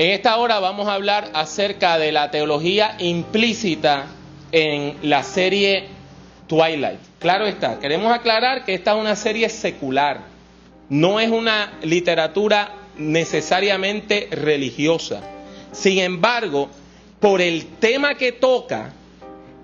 En 0.00 0.12
esta 0.12 0.38
hora 0.38 0.60
vamos 0.60 0.88
a 0.88 0.94
hablar 0.94 1.28
acerca 1.34 1.98
de 1.98 2.10
la 2.10 2.30
teología 2.30 2.96
implícita 3.00 4.06
en 4.50 4.96
la 5.02 5.22
serie 5.22 5.88
Twilight. 6.46 7.00
Claro 7.18 7.44
está, 7.46 7.78
queremos 7.78 8.10
aclarar 8.10 8.64
que 8.64 8.72
esta 8.72 8.92
es 8.92 8.96
una 8.98 9.14
serie 9.14 9.50
secular, 9.50 10.22
no 10.88 11.20
es 11.20 11.28
una 11.28 11.78
literatura 11.82 12.76
necesariamente 12.96 14.28
religiosa. 14.30 15.20
Sin 15.70 15.98
embargo, 15.98 16.70
por 17.20 17.42
el 17.42 17.66
tema 17.66 18.14
que 18.14 18.32
toca, 18.32 18.94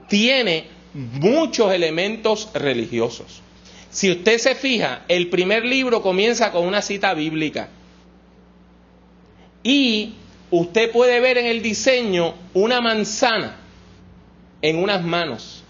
tiene 0.07 0.67
muchos 0.93 1.73
elementos 1.73 2.51
religiosos. 2.53 3.41
Si 3.89 4.11
usted 4.11 4.37
se 4.37 4.55
fija, 4.55 5.01
el 5.09 5.31
primer 5.31 5.65
libro 5.65 6.03
comienza 6.03 6.53
con 6.53 6.67
una 6.67 6.83
cita 6.83 7.15
bíblica. 7.15 7.71
Y 9.63 10.13
usted 10.51 10.91
puede 10.91 11.21
ver 11.21 11.39
en 11.39 11.47
el 11.47 11.63
diseño 11.63 12.35
una 12.55 12.81
manzana 12.81 13.57
en 14.63 14.83
unas 14.83 15.03
manos. 15.03 15.63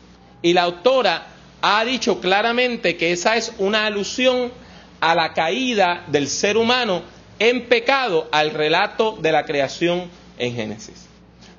Y 0.42 0.52
la 0.52 0.62
autora 0.62 1.26
ha 1.62 1.84
dicho 1.84 2.20
claramente 2.20 2.96
que 2.96 3.12
esa 3.12 3.36
es 3.36 3.52
una 3.58 3.86
alusión 3.86 4.52
a 5.00 5.14
la 5.14 5.32
caída 5.34 6.04
del 6.08 6.28
ser 6.28 6.56
humano 6.56 7.02
en 7.38 7.66
pecado 7.66 8.28
al 8.32 8.50
relato 8.50 9.18
de 9.20 9.32
la 9.32 9.44
creación 9.44 10.10
en 10.38 10.54
Génesis. 10.54 11.06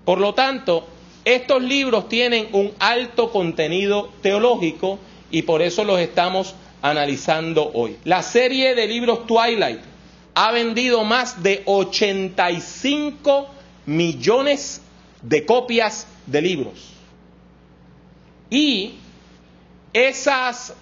Por 0.06 0.20
lo 0.20 0.34
tanto, 0.34 0.88
estos 1.26 1.62
libros 1.62 2.08
tienen 2.08 2.48
un 2.54 2.72
alto 2.80 3.32
contenido 3.32 4.10
teológico 4.22 5.00
y 5.30 5.42
por 5.42 5.62
eso 5.62 5.84
los 5.84 6.00
estamos 6.00 6.56
analizando 6.82 7.70
hoy. 7.74 7.98
La 8.06 8.24
serie 8.24 8.76
de 8.76 8.88
libros 8.88 9.28
Twilight 9.28 9.82
ha 10.40 10.52
vendido 10.52 11.04
más 11.04 11.42
de 11.42 11.64
85 11.66 13.50
millones 13.88 14.84
de 15.24 15.44
copias 15.48 16.06
de 16.28 16.42
libros. 16.44 16.94
Y 18.48 18.94
esas 19.94 20.76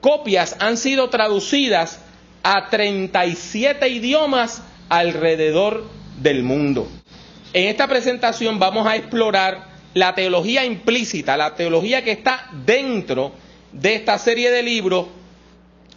copias 0.00 0.56
han 0.58 0.78
sido 0.78 1.10
traducidas 1.10 2.00
a 2.42 2.70
37 2.70 3.86
idiomas 3.90 4.62
alrededor 4.88 5.84
del 6.22 6.42
mundo. 6.42 6.88
En 7.52 7.68
esta 7.68 7.88
presentación 7.88 8.58
vamos 8.58 8.86
a 8.86 8.96
explorar 8.96 9.66
la 9.92 10.14
teología 10.14 10.64
implícita, 10.64 11.36
la 11.36 11.54
teología 11.54 12.02
que 12.02 12.12
está 12.12 12.48
dentro 12.64 13.32
de 13.70 13.96
esta 13.96 14.16
serie 14.16 14.50
de 14.50 14.62
libros 14.62 15.08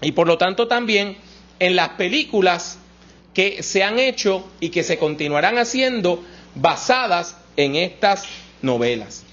y 0.02 0.12
por 0.12 0.28
lo 0.28 0.38
tanto 0.38 0.68
también 0.68 1.16
en 1.58 1.78
las 1.78 1.90
películas 1.90 2.80
que 3.34 3.64
se 3.64 3.84
han 3.84 4.00
hecho 4.00 4.50
y 4.60 4.70
que 4.70 4.84
se 4.84 4.98
continuarán 4.98 5.58
haciendo 5.58 6.24
basadas 6.56 7.38
en 7.56 7.76
estas 7.76 8.26
novelas. 8.62 9.24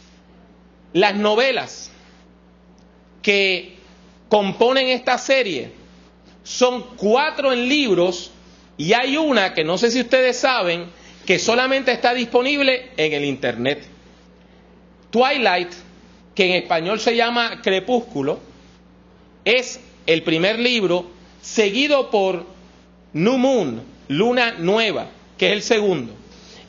Las 0.92 1.16
novelas 1.16 1.90
que 3.22 3.76
componen 4.28 4.88
esta 4.88 5.18
serie 5.18 5.72
son 6.44 6.96
cuatro 6.96 7.52
en 7.52 7.68
libros 7.68 8.30
y 8.76 8.92
hay 8.92 9.16
una 9.16 9.54
que 9.54 9.64
no 9.64 9.76
sé 9.76 9.90
si 9.90 10.00
ustedes 10.00 10.38
saben 10.38 10.86
que 11.26 11.38
solamente 11.38 11.92
está 11.92 12.14
disponible 12.14 12.90
en 12.96 13.12
el 13.12 13.24
Internet. 13.24 13.84
Twilight, 15.10 15.70
que 16.34 16.46
en 16.46 16.62
español 16.62 17.00
se 17.00 17.16
llama 17.16 17.60
Crepúsculo, 17.62 18.40
es 19.44 19.80
el 20.06 20.22
primer 20.22 20.58
libro, 20.58 21.10
seguido 21.42 22.10
por 22.10 22.46
New 23.18 23.36
Moon, 23.36 23.82
Luna 24.06 24.52
Nueva, 24.58 25.08
que 25.36 25.48
es 25.48 25.52
el 25.52 25.62
segundo. 25.62 26.12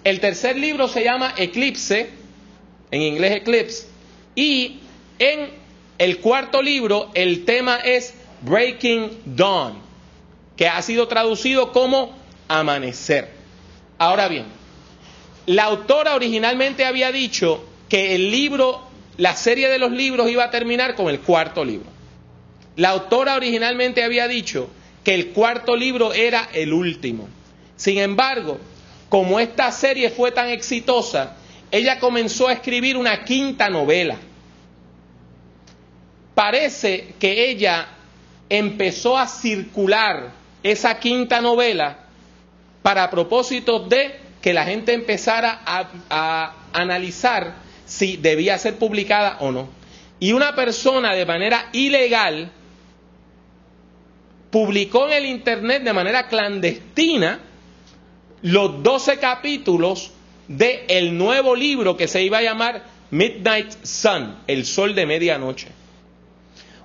El 0.04 0.20
tercer 0.20 0.58
libro 0.58 0.88
se 0.88 1.04
llama 1.04 1.34
Eclipse, 1.38 2.10
en 2.90 3.02
inglés 3.02 3.36
Eclipse, 3.36 3.88
y 4.34 4.80
en 5.20 5.52
el 6.00 6.18
cuarto 6.18 6.62
libro 6.62 7.12
el 7.14 7.46
tema 7.46 7.78
es 7.78 8.16
Breaking 8.42 9.12
Dawn, 9.26 9.76
que 10.58 10.68
ha 10.68 10.82
sido 10.82 11.08
traducido 11.08 11.72
como 11.72 12.18
Amanecer. 12.48 13.30
Ahora 14.00 14.28
bien, 14.28 14.46
la 15.46 15.66
autora 15.66 16.16
originalmente 16.16 16.84
había 16.84 17.12
dicho 17.12 17.64
que 17.90 18.16
el 18.16 18.32
libro, 18.32 18.82
la 19.18 19.36
serie 19.36 19.70
de 19.70 19.78
los 19.78 19.92
libros 19.92 20.30
iba 20.32 20.46
a 20.46 20.50
terminar 20.50 20.96
con 20.96 21.10
el 21.10 21.20
cuarto 21.20 21.64
libro. 21.64 21.88
La 22.76 22.90
autora 22.90 23.36
originalmente 23.36 24.04
había 24.04 24.28
dicho 24.28 24.70
que 25.10 25.16
el 25.16 25.30
cuarto 25.30 25.76
libro 25.76 26.14
era 26.14 26.50
el 26.54 26.72
último. 26.72 27.28
Sin 27.76 27.98
embargo, 27.98 28.60
como 29.10 29.40
esta 29.40 29.72
serie 29.72 30.12
fue 30.12 30.32
tan 30.32 30.50
exitosa, 30.50 31.36
ella 31.72 31.98
comenzó 31.98 32.48
a 32.48 32.54
escribir 32.54 32.96
una 32.96 33.24
quinta 33.24 33.72
novela. 33.72 34.18
Parece 36.36 37.16
que 37.18 37.50
ella 37.50 37.88
empezó 38.50 39.18
a 39.18 39.26
circular 39.26 40.30
esa 40.62 41.00
quinta 41.00 41.42
novela 41.42 42.02
para 42.84 43.10
propósito 43.10 43.80
de 43.80 44.16
que 44.44 44.54
la 44.54 44.66
gente 44.66 44.94
empezara 44.94 45.64
a, 45.66 46.54
analizar 46.72 47.56
si 47.84 48.16
debía 48.16 48.60
ser 48.60 48.76
publicada 48.76 49.38
o 49.40 49.52
no. 49.52 49.70
Y 50.20 50.34
una 50.34 50.54
persona 50.54 51.16
de 51.16 51.26
manera 51.26 51.70
ilegal 51.72 52.52
publicó 54.52 55.08
en 55.08 55.14
el 55.14 55.26
Internet 55.26 55.84
de 55.84 55.94
manera 55.94 56.28
clandestina 56.28 57.40
los 58.42 58.82
12 58.82 59.18
capítulos 59.18 60.12
del 60.48 60.82
el 60.88 61.18
nuevo 61.18 61.56
libro 61.56 61.96
que 61.98 62.08
se 62.08 62.24
iba 62.24 62.40
a 62.40 62.42
llamar 62.42 62.84
Midnight 63.12 63.84
Sun, 63.84 64.38
el 64.48 64.66
sol 64.66 64.96
de 64.96 65.06
medianoche. 65.06 65.68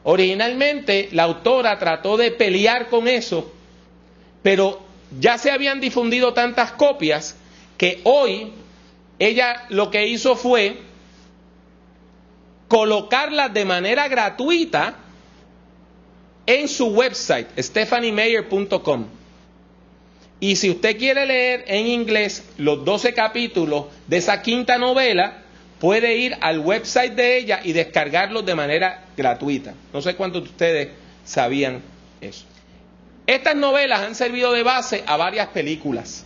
Originalmente 0.02 1.08
la 1.12 1.24
autora 1.24 1.78
trató 1.78 2.16
de 2.16 2.30
pelear 2.30 2.88
con 2.88 3.08
eso, 3.08 3.52
pero 4.42 4.82
ya 5.18 5.38
se 5.38 5.50
habían 5.50 5.80
difundido 5.80 6.34
tantas 6.34 6.72
copias 6.72 7.36
que 7.78 8.00
hoy 8.04 8.52
ella 9.18 9.66
lo 9.70 9.90
que 9.90 10.06
hizo 10.06 10.36
fue 10.36 10.78
colocarlas 12.68 13.54
de 13.54 13.64
manera 13.64 14.08
gratuita 14.08 14.96
en 16.46 16.68
su 16.68 16.86
website, 16.86 17.48
stephaniemayer.com. 17.58 19.06
Y 20.40 20.56
si 20.56 20.70
usted 20.70 20.98
quiere 20.98 21.26
leer 21.26 21.64
en 21.66 21.86
inglés 21.86 22.44
los 22.58 22.84
12 22.84 23.14
capítulos 23.14 23.86
de 24.06 24.18
esa 24.18 24.42
quinta 24.42 24.78
novela, 24.78 25.42
puede 25.80 26.16
ir 26.16 26.36
al 26.40 26.58
website 26.58 27.14
de 27.14 27.38
ella 27.38 27.60
y 27.62 27.72
descargarlos 27.72 28.44
de 28.44 28.54
manera 28.54 29.04
gratuita. 29.16 29.74
No 29.92 30.02
sé 30.02 30.16
cuántos 30.16 30.44
de 30.44 30.50
ustedes 30.50 30.88
sabían 31.24 31.82
eso. 32.20 32.44
Estas 33.26 33.56
novelas 33.56 34.00
han 34.00 34.14
servido 34.14 34.52
de 34.52 34.62
base 34.62 35.02
a 35.06 35.16
varias 35.16 35.48
películas. 35.48 36.24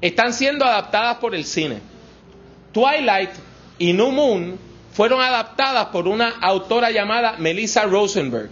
Están 0.00 0.32
siendo 0.32 0.64
adaptadas 0.64 1.18
por 1.18 1.34
el 1.34 1.44
cine. 1.44 1.80
Twilight 2.72 3.30
y 3.78 3.92
New 3.92 4.10
Moon 4.10 4.58
fueron 4.92 5.20
adaptadas 5.20 5.86
por 5.86 6.08
una 6.08 6.30
autora 6.40 6.90
llamada 6.90 7.36
Melissa 7.38 7.84
Rosenberg. 7.84 8.50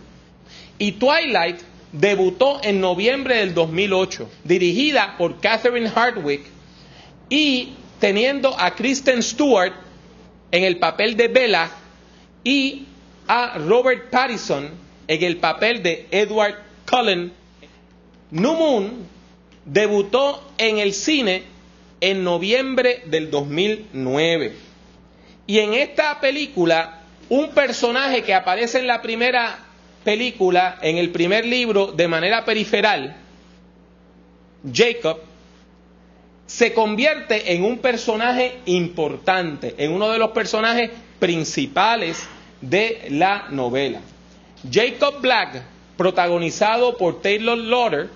Y 0.80 0.92
Twilight 0.92 1.60
debutó 1.92 2.58
en 2.62 2.80
noviembre 2.80 3.36
del 3.36 3.52
2008, 3.52 4.30
dirigida 4.44 5.14
por 5.18 5.38
Catherine 5.38 5.90
Hardwick 5.90 6.40
y 7.28 7.74
teniendo 8.00 8.58
a 8.58 8.74
Kristen 8.74 9.22
Stewart 9.22 9.74
en 10.50 10.64
el 10.64 10.78
papel 10.78 11.18
de 11.18 11.28
Bella 11.28 11.70
y 12.42 12.86
a 13.28 13.58
Robert 13.58 14.08
Pattinson 14.08 14.70
en 15.06 15.22
el 15.22 15.36
papel 15.36 15.82
de 15.82 16.06
Edward 16.10 16.54
Cullen. 16.90 17.30
New 18.30 18.54
Moon 18.54 19.06
debutó 19.66 20.42
en 20.56 20.78
el 20.78 20.94
cine 20.94 21.42
en 22.00 22.24
noviembre 22.24 23.02
del 23.04 23.30
2009. 23.30 24.54
Y 25.46 25.58
en 25.58 25.74
esta 25.74 26.20
película, 26.20 27.02
un 27.28 27.50
personaje 27.50 28.22
que 28.22 28.32
aparece 28.32 28.78
en 28.78 28.86
la 28.86 29.02
primera 29.02 29.66
película, 30.04 30.78
en 30.82 30.98
el 30.98 31.10
primer 31.10 31.44
libro, 31.44 31.92
de 31.92 32.08
manera 32.08 32.44
periferal, 32.44 33.16
Jacob, 34.72 35.18
se 36.46 36.72
convierte 36.74 37.54
en 37.54 37.64
un 37.64 37.78
personaje 37.78 38.58
importante, 38.66 39.74
en 39.78 39.92
uno 39.92 40.10
de 40.10 40.18
los 40.18 40.30
personajes 40.30 40.90
principales 41.18 42.26
de 42.60 43.06
la 43.10 43.46
novela. 43.50 44.00
Jacob 44.70 45.20
Black, 45.20 45.62
protagonizado 45.96 46.96
por 46.96 47.22
Taylor 47.22 47.56
Lauder, 47.56 48.08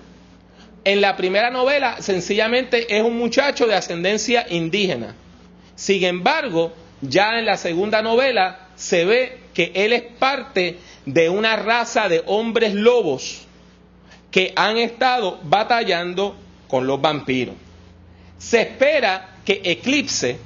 en 0.83 1.01
la 1.01 1.15
primera 1.15 1.49
novela 1.49 2.01
sencillamente 2.01 2.95
es 2.95 3.03
un 3.03 3.17
muchacho 3.17 3.65
de 3.67 3.75
ascendencia 3.75 4.45
indígena. 4.49 5.15
Sin 5.75 6.03
embargo, 6.03 6.73
ya 7.01 7.39
en 7.39 7.45
la 7.45 7.57
segunda 7.57 8.01
novela 8.01 8.67
se 8.75 9.05
ve 9.05 9.39
que 9.53 9.71
él 9.73 9.93
es 9.93 10.03
parte 10.19 10.77
de 11.05 11.29
una 11.29 11.55
raza 11.55 12.09
de 12.09 12.23
hombres 12.25 12.73
lobos 12.73 13.45
que 14.31 14.53
han 14.55 14.77
estado 14.77 15.39
batallando 15.43 16.35
con 16.67 16.87
los 16.87 16.99
vampiros. 16.99 17.55
Se 18.37 18.61
espera 18.61 19.37
que 19.45 19.61
Eclipse 19.63 20.37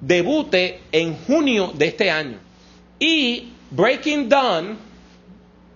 debute 0.00 0.80
en 0.92 1.16
junio 1.16 1.72
de 1.74 1.86
este 1.86 2.10
año. 2.10 2.38
Y 2.98 3.52
Breaking 3.70 4.28
Dawn 4.28 4.78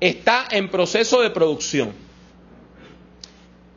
está 0.00 0.46
en 0.50 0.68
proceso 0.68 1.20
de 1.20 1.30
producción. 1.30 1.92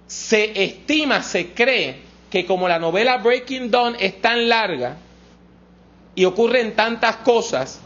Se 0.07 0.63
estima, 0.63 1.21
se 1.21 1.53
cree 1.53 2.01
que 2.29 2.45
como 2.45 2.67
la 2.67 2.79
novela 2.79 3.17
Breaking 3.17 3.69
Dawn 3.69 3.95
es 3.99 4.21
tan 4.21 4.47
larga 4.47 4.97
y 6.15 6.25
ocurren 6.25 6.75
tantas 6.75 7.17
cosas, 7.17 7.79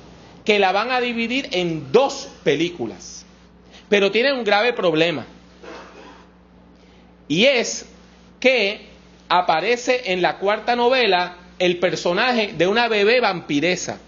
que 0.47 0.59
la 0.59 0.71
van 0.71 0.94
a 0.94 1.01
dividir 1.01 1.49
en 1.51 1.91
dos 1.91 2.29
películas. 2.45 3.25
Pero 3.89 4.11
tiene 4.11 4.31
un 4.31 4.45
grave 4.45 4.71
problema. 4.71 5.25
Y 7.27 7.44
es 7.44 7.85
que 8.39 8.88
aparece 9.27 10.13
en 10.13 10.21
la 10.21 10.38
cuarta 10.38 10.73
novela 10.77 11.35
el 11.59 11.79
personaje 11.79 12.53
de 12.57 12.65
una 12.65 12.88
bebé 12.88 13.19
vampiresa, 13.19 13.99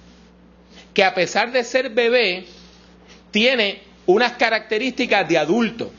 que 0.94 1.04
a 1.04 1.14
pesar 1.14 1.52
de 1.52 1.66
ser 1.66 1.90
bebé, 1.90 2.46
tiene 3.32 3.82
unas 4.06 4.32
características 4.38 5.28
de 5.28 5.40
adulto. 5.40 5.92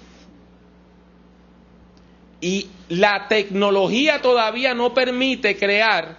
Y 2.41 2.67
la 2.89 3.29
tecnología 3.29 4.23
todavía 4.23 4.73
no 4.73 4.95
permite 4.95 5.59
crear 5.59 6.17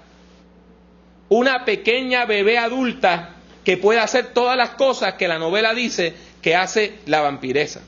una 1.27 1.65
pequeña 1.65 2.25
bebé 2.25 2.59
adulta 2.59 3.37
que 3.63 3.77
pueda 3.77 4.03
hacer 4.03 4.33
todas 4.33 4.57
las 4.57 4.71
cosas 4.71 5.13
que 5.13 5.27
la 5.27 5.37
novela 5.37 5.73
dice 5.73 6.13
que 6.41 6.55
hace 6.55 6.93
la 7.05 7.21
vampiresa. 7.21 7.81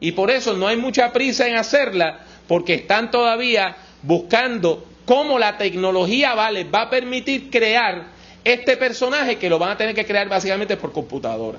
Y 0.00 0.12
por 0.12 0.30
eso 0.30 0.56
no 0.56 0.66
hay 0.66 0.76
mucha 0.76 1.12
prisa 1.12 1.46
en 1.46 1.56
hacerla, 1.56 2.20
porque 2.48 2.74
están 2.74 3.10
todavía 3.10 3.76
buscando 4.02 4.84
cómo 5.04 5.38
la 5.38 5.58
tecnología 5.58 6.34
vale, 6.34 6.64
va 6.64 6.82
a 6.82 6.90
permitir 6.90 7.50
crear 7.50 8.06
este 8.44 8.76
personaje 8.76 9.38
que 9.38 9.48
lo 9.48 9.58
van 9.58 9.70
a 9.70 9.76
tener 9.76 9.94
que 9.94 10.04
crear 10.04 10.28
básicamente 10.28 10.76
por 10.76 10.92
computadora. 10.92 11.58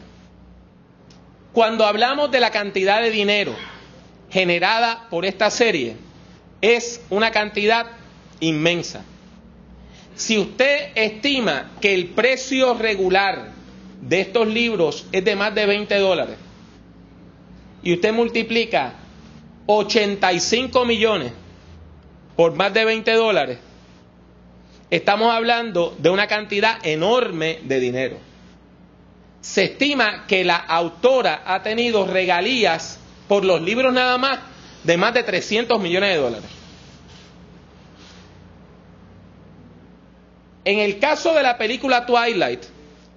Cuando 1.53 1.85
hablamos 1.85 2.31
de 2.31 2.41
la 2.41 2.51
cantidad 2.51 3.01
de 3.01 3.11
dinero 3.11 3.55
generada 4.29 5.07
por 5.09 5.25
esta 5.25 5.49
serie, 5.49 5.95
es 6.61 7.01
una 7.09 7.31
cantidad 7.31 7.85
inmensa. 8.39 9.05
Si 10.15 10.37
usted 10.37 10.89
estima 10.95 11.71
que 11.79 11.93
el 11.93 12.07
precio 12.07 12.73
regular 12.73 13.52
de 14.07 14.21
estos 14.21 14.47
libros 14.47 15.05
es 15.11 15.23
de 15.23 15.35
más 15.35 15.55
de 15.55 15.65
20 15.65 15.97
dólares 15.99 16.37
y 17.81 17.93
usted 17.93 18.13
multiplica 18.13 18.93
85 19.65 20.85
millones 20.85 21.31
por 22.35 22.55
más 22.55 22.73
de 22.73 22.83
20 22.83 23.13
dólares, 23.13 23.59
estamos 24.89 25.31
hablando 25.31 25.95
de 25.99 26.09
una 26.09 26.27
cantidad 26.27 26.83
enorme 26.85 27.59
de 27.63 27.79
dinero. 27.79 28.17
Se 29.41 29.65
estima 29.65 30.25
que 30.25 30.43
la 30.43 30.55
autora 30.55 31.43
ha 31.45 31.61
tenido 31.61 32.07
regalías 32.07 32.99
por 33.27 33.45
los 33.45 33.61
libros 33.61 33.93
nada 33.93 34.17
más 34.17 34.39
de 34.83 34.97
más 34.97 35.13
de 35.13 35.23
300 35.23 35.79
millones 35.79 36.09
de 36.09 36.17
dólares. 36.17 36.49
En 40.65 40.79
el 40.79 40.97
caso 40.97 41.33
de 41.33 41.43
la 41.43 41.57
película 41.57 42.05
Twilight, 42.05 42.63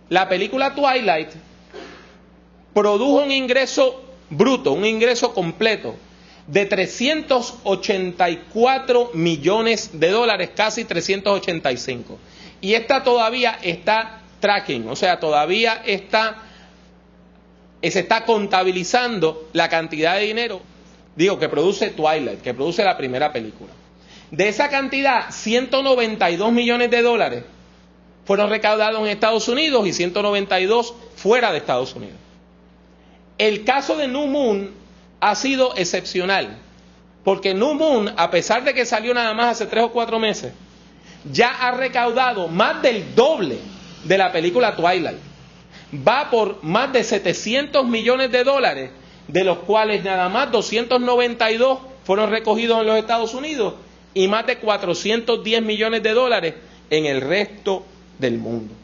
la 0.08 0.28
película 0.28 0.72
Twilight 0.74 1.30
produjo 2.72 3.22
un 3.22 3.32
ingreso 3.32 4.04
bruto, 4.30 4.72
un 4.72 4.84
ingreso 4.84 5.32
completo 5.32 5.94
de 6.46 6.66
384 6.66 9.10
millones 9.14 9.98
de 9.98 10.10
dólares, 10.10 10.50
casi 10.54 10.84
385. 10.84 12.18
Y 12.60 12.74
esta 12.74 13.02
todavía 13.02 13.58
está 13.62 14.20
tracking, 14.40 14.86
o 14.88 14.96
sea, 14.96 15.18
todavía 15.18 15.82
está, 15.84 16.42
se 17.82 17.98
está 17.98 18.24
contabilizando 18.24 19.48
la 19.52 19.68
cantidad 19.68 20.14
de 20.16 20.22
dinero, 20.22 20.60
digo, 21.16 21.38
que 21.38 21.48
produce 21.48 21.90
Twilight, 21.90 22.42
que 22.42 22.54
produce 22.54 22.84
la 22.84 22.96
primera 22.96 23.32
película. 23.32 23.72
De 24.30 24.48
esa 24.48 24.68
cantidad, 24.68 25.30
192 25.30 26.52
millones 26.52 26.90
de 26.90 27.02
dólares 27.02 27.44
fueron 28.26 28.50
recaudados 28.50 29.00
en 29.00 29.06
Estados 29.06 29.46
Unidos 29.48 29.86
y 29.86 29.92
192 29.92 30.94
fuera 31.14 31.52
de 31.52 31.58
Estados 31.58 31.94
Unidos. 31.94 32.16
El 33.38 33.64
caso 33.64 33.96
de 33.96 34.08
New 34.08 34.26
Moon 34.26 34.70
ha 35.20 35.34
sido 35.36 35.74
excepcional, 35.76 36.58
porque 37.24 37.54
New 37.54 37.74
Moon, 37.74 38.12
a 38.16 38.30
pesar 38.30 38.64
de 38.64 38.74
que 38.74 38.84
salió 38.84 39.14
nada 39.14 39.32
más 39.32 39.52
hace 39.52 39.66
tres 39.66 39.84
o 39.84 39.92
cuatro 39.92 40.18
meses, 40.18 40.52
ya 41.30 41.50
ha 41.50 41.70
recaudado 41.72 42.48
más 42.48 42.82
del 42.82 43.14
doble 43.14 43.58
de 44.04 44.18
la 44.18 44.32
película 44.32 44.74
Twilight. 44.74 45.18
Va 46.06 46.28
por 46.30 46.62
más 46.64 46.92
de 46.92 47.04
700 47.04 47.86
millones 47.86 48.32
de 48.32 48.42
dólares, 48.42 48.90
de 49.28 49.44
los 49.44 49.58
cuales 49.58 50.02
nada 50.02 50.28
más 50.28 50.50
292 50.50 51.78
fueron 52.04 52.30
recogidos 52.30 52.80
en 52.80 52.86
los 52.86 52.98
Estados 52.98 53.34
Unidos 53.34 53.74
y 54.14 54.26
más 54.28 54.46
de 54.46 54.58
410 54.58 55.62
millones 55.62 56.02
de 56.02 56.12
dólares 56.12 56.54
en 56.90 57.06
el 57.06 57.20
resto 57.20 57.84
del 58.18 58.38
mundo. 58.38 58.74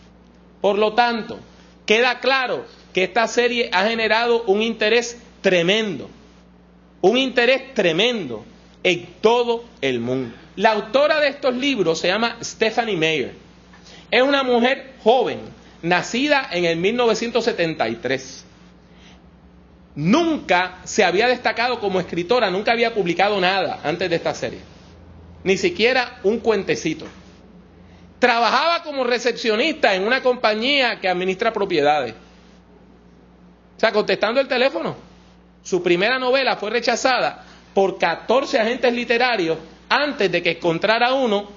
Por 0.60 0.78
lo 0.78 0.94
tanto, 0.94 1.38
queda 1.86 2.20
claro 2.20 2.64
que 2.92 3.04
esta 3.04 3.26
serie 3.26 3.70
ha 3.72 3.86
generado 3.88 4.44
un 4.44 4.62
interés 4.62 5.18
tremendo, 5.40 6.08
un 7.00 7.18
interés 7.18 7.74
tremendo 7.74 8.44
en 8.82 9.06
todo 9.20 9.64
el 9.80 10.00
mundo. 10.00 10.34
La 10.56 10.72
autora 10.72 11.20
de 11.20 11.28
estos 11.28 11.54
libros 11.56 11.98
se 11.98 12.08
llama 12.08 12.36
Stephanie 12.42 12.96
Meyer. 12.96 13.34
Es 14.10 14.22
una 14.22 14.42
mujer 14.42 14.94
joven, 15.02 15.40
nacida 15.82 16.48
en 16.52 16.64
el 16.64 16.76
1973. 16.76 18.44
Nunca 19.94 20.78
se 20.84 21.04
había 21.04 21.26
destacado 21.26 21.80
como 21.80 22.00
escritora, 22.00 22.50
nunca 22.50 22.72
había 22.72 22.94
publicado 22.94 23.40
nada 23.40 23.80
antes 23.82 24.08
de 24.08 24.16
esta 24.16 24.34
serie 24.34 24.72
ni 25.44 25.56
siquiera 25.56 26.18
un 26.22 26.38
cuentecito. 26.38 27.06
Trabajaba 28.22 28.84
como 28.84 29.02
recepcionista 29.02 29.96
en 29.96 30.06
una 30.06 30.22
compañía 30.22 31.00
que 31.00 31.08
administra 31.08 31.52
propiedades. 31.52 32.14
O 33.76 33.80
sea, 33.80 33.90
contestando 33.90 34.40
el 34.40 34.46
teléfono. 34.46 34.94
Su 35.64 35.82
primera 35.82 36.20
novela 36.20 36.56
fue 36.56 36.70
rechazada 36.70 37.44
por 37.74 37.98
14 37.98 38.60
agentes 38.60 38.92
literarios 38.92 39.58
antes 39.88 40.30
de 40.30 40.40
que 40.40 40.52
encontrara 40.52 41.14
uno 41.14 41.48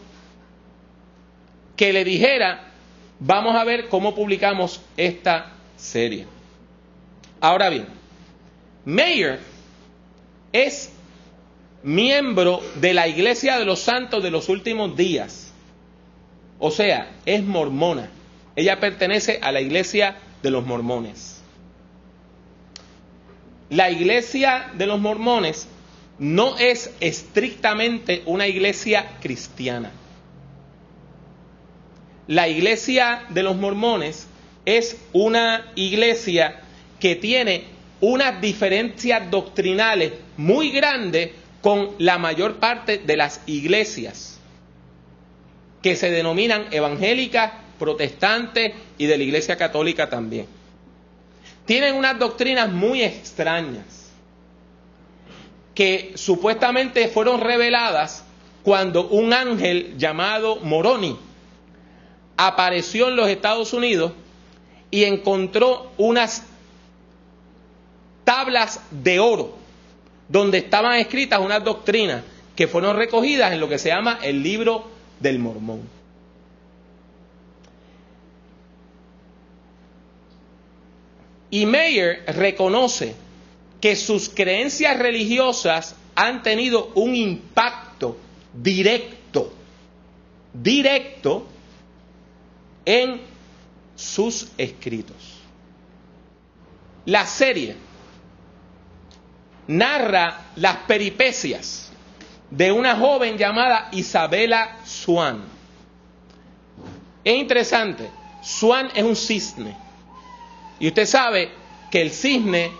que 1.75 1.93
le 1.93 2.03
dijera, 2.03 2.71
vamos 3.19 3.55
a 3.55 3.63
ver 3.63 3.87
cómo 3.87 4.15
publicamos 4.15 4.81
esta 4.97 5.51
serie. 5.75 6.25
Ahora 7.41 7.69
bien, 7.69 7.85
Mayer 8.85 9.39
es 10.51 10.91
miembro 11.83 12.59
de 12.77 12.95
la 12.95 13.07
Iglesia 13.07 13.59
de 13.59 13.65
los 13.65 13.81
Santos 13.81 14.23
de 14.23 14.31
los 14.31 14.49
Últimos 14.49 14.97
Días. 14.97 15.44
O 16.59 16.71
sea, 16.71 17.11
es 17.25 17.43
mormona. 17.43 18.09
Ella 18.55 18.79
pertenece 18.79 19.39
a 19.41 19.51
la 19.51 19.61
Iglesia 19.61 20.15
de 20.41 20.51
los 20.51 20.65
Mormones. 20.65 21.41
La 23.69 23.89
Iglesia 23.89 24.71
de 24.77 24.85
los 24.85 24.99
Mormones 24.99 25.67
no 26.17 26.57
es 26.57 26.91
estrictamente 26.99 28.23
una 28.25 28.47
iglesia 28.47 29.17
cristiana. 29.21 29.91
La 32.27 32.47
iglesia 32.47 33.23
de 33.29 33.43
los 33.43 33.55
mormones 33.55 34.27
es 34.65 34.97
una 35.13 35.71
iglesia 35.75 36.61
que 36.99 37.15
tiene 37.15 37.65
unas 38.01 38.41
diferencias 38.41 39.29
doctrinales 39.29 40.13
muy 40.37 40.71
grandes 40.71 41.31
con 41.61 41.91
la 41.99 42.17
mayor 42.17 42.55
parte 42.55 42.97
de 42.97 43.17
las 43.17 43.41
iglesias 43.45 44.34
que 45.85 45.95
se 45.95 46.09
denominan 46.09 46.65
evangélicas, 46.71 47.51
protestantes 47.77 48.73
y 48.97 49.05
de 49.05 49.19
la 49.19 49.23
iglesia 49.23 49.55
católica 49.55 50.09
también. 50.09 50.47
Tienen 51.65 51.93
unas 51.93 52.17
doctrinas 52.17 52.71
muy 52.71 53.03
extrañas 53.03 54.09
que 55.75 56.13
supuestamente 56.15 57.07
fueron 57.09 57.39
reveladas 57.39 58.25
cuando 58.63 59.09
un 59.09 59.31
ángel 59.31 59.93
llamado 59.95 60.55
Moroni 60.55 61.19
apareció 62.35 63.09
en 63.09 63.17
los 63.17 63.29
Estados 63.29 63.71
Unidos 63.71 64.13
y 64.89 65.03
encontró 65.03 65.91
unas 65.99 66.47
tablas 68.23 68.79
de 68.89 69.19
oro 69.19 69.55
donde 70.29 70.57
estaban 70.57 70.97
escritas 70.97 71.39
unas 71.41 71.63
doctrinas 71.63 72.23
que 72.55 72.67
fueron 72.67 72.97
recogidas 72.97 73.53
en 73.53 73.59
lo 73.59 73.69
que 73.69 73.77
se 73.77 73.89
llama 73.89 74.17
el 74.23 74.41
libro 74.41 74.94
del 75.19 75.39
mormón. 75.39 75.81
Y 81.49 81.65
Mayer 81.65 82.23
reconoce 82.27 83.15
que 83.79 83.95
sus 83.95 84.29
creencias 84.29 84.97
religiosas 84.97 85.95
han 86.15 86.43
tenido 86.43 86.91
un 86.95 87.15
impacto 87.15 88.17
directo, 88.53 89.53
directo 90.53 91.45
en 92.85 93.21
sus 93.95 94.49
escritos. 94.57 95.15
La 97.05 97.25
serie 97.25 97.75
narra 99.67 100.47
las 100.55 100.77
peripecias 100.87 101.84
de 102.49 102.71
una 102.71 102.95
joven 102.95 103.37
llamada 103.37 103.89
Isabela 103.91 104.77
Swan. 104.85 105.43
Es 107.23 107.35
interesante, 107.35 108.09
Swan 108.41 108.91
es 108.93 109.03
un 109.03 109.15
cisne. 109.15 109.75
Y 110.79 110.87
usted 110.87 111.05
sabe 111.05 111.49
que 111.89 112.01
el 112.01 112.11
cisne 112.11 112.71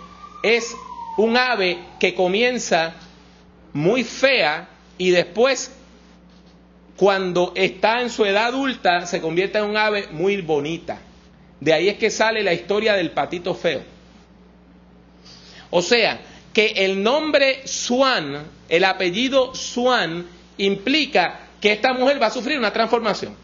es 0.42 0.76
un 1.16 1.36
ave 1.36 1.78
que 1.98 2.14
comienza 2.14 2.94
muy 3.72 4.04
fea 4.04 4.68
y 4.98 5.10
después, 5.10 5.72
cuando 6.96 7.52
está 7.54 8.00
en 8.00 8.10
su 8.10 8.24
edad 8.24 8.46
adulta, 8.46 9.06
se 9.06 9.20
convierte 9.20 9.58
en 9.58 9.64
un 9.64 9.76
ave 9.76 10.08
muy 10.12 10.40
bonita. 10.40 10.98
De 11.60 11.72
ahí 11.72 11.88
es 11.88 11.98
que 11.98 12.10
sale 12.10 12.42
la 12.42 12.52
historia 12.52 12.94
del 12.94 13.10
patito 13.10 13.54
feo. 13.54 13.82
O 15.70 15.82
sea, 15.82 16.20
que 16.56 16.68
el 16.68 17.02
nombre 17.02 17.68
Swan, 17.68 18.46
el 18.70 18.84
apellido 18.84 19.54
Swan, 19.54 20.26
implica 20.56 21.40
que 21.60 21.72
esta 21.72 21.92
mujer 21.92 22.20
va 22.22 22.28
a 22.28 22.30
sufrir 22.30 22.58
una 22.58 22.72
transformación. 22.72 23.36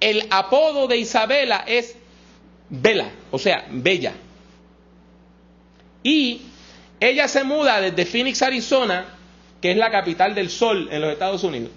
El 0.00 0.26
apodo 0.30 0.88
de 0.88 0.96
Isabela 0.96 1.64
es 1.66 1.94
Bella, 2.70 3.10
o 3.30 3.38
sea, 3.38 3.66
bella. 3.70 4.14
Y 6.02 6.40
ella 6.98 7.28
se 7.28 7.44
muda 7.44 7.78
desde 7.78 8.06
Phoenix, 8.06 8.40
Arizona, 8.40 9.04
que 9.60 9.72
es 9.72 9.76
la 9.76 9.90
capital 9.90 10.34
del 10.34 10.48
sol 10.48 10.88
en 10.90 11.02
los 11.02 11.12
Estados 11.12 11.44
Unidos, 11.44 11.70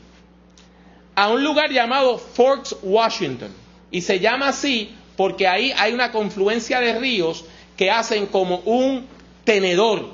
a 1.16 1.28
un 1.28 1.44
lugar 1.44 1.70
llamado 1.70 2.18
Forks, 2.18 2.78
Washington. 2.82 3.52
Y 3.92 4.00
se 4.00 4.22
llama 4.22 4.48
así 4.48 4.96
porque 5.18 5.50
ahí 5.50 5.74
hay 5.76 5.92
una 5.92 6.14
confluencia 6.14 6.80
de 6.80 6.98
ríos 6.98 7.44
que 7.78 7.92
hacen 7.92 8.28
como 8.28 8.58
un 8.60 9.08
tenedor 9.44 10.14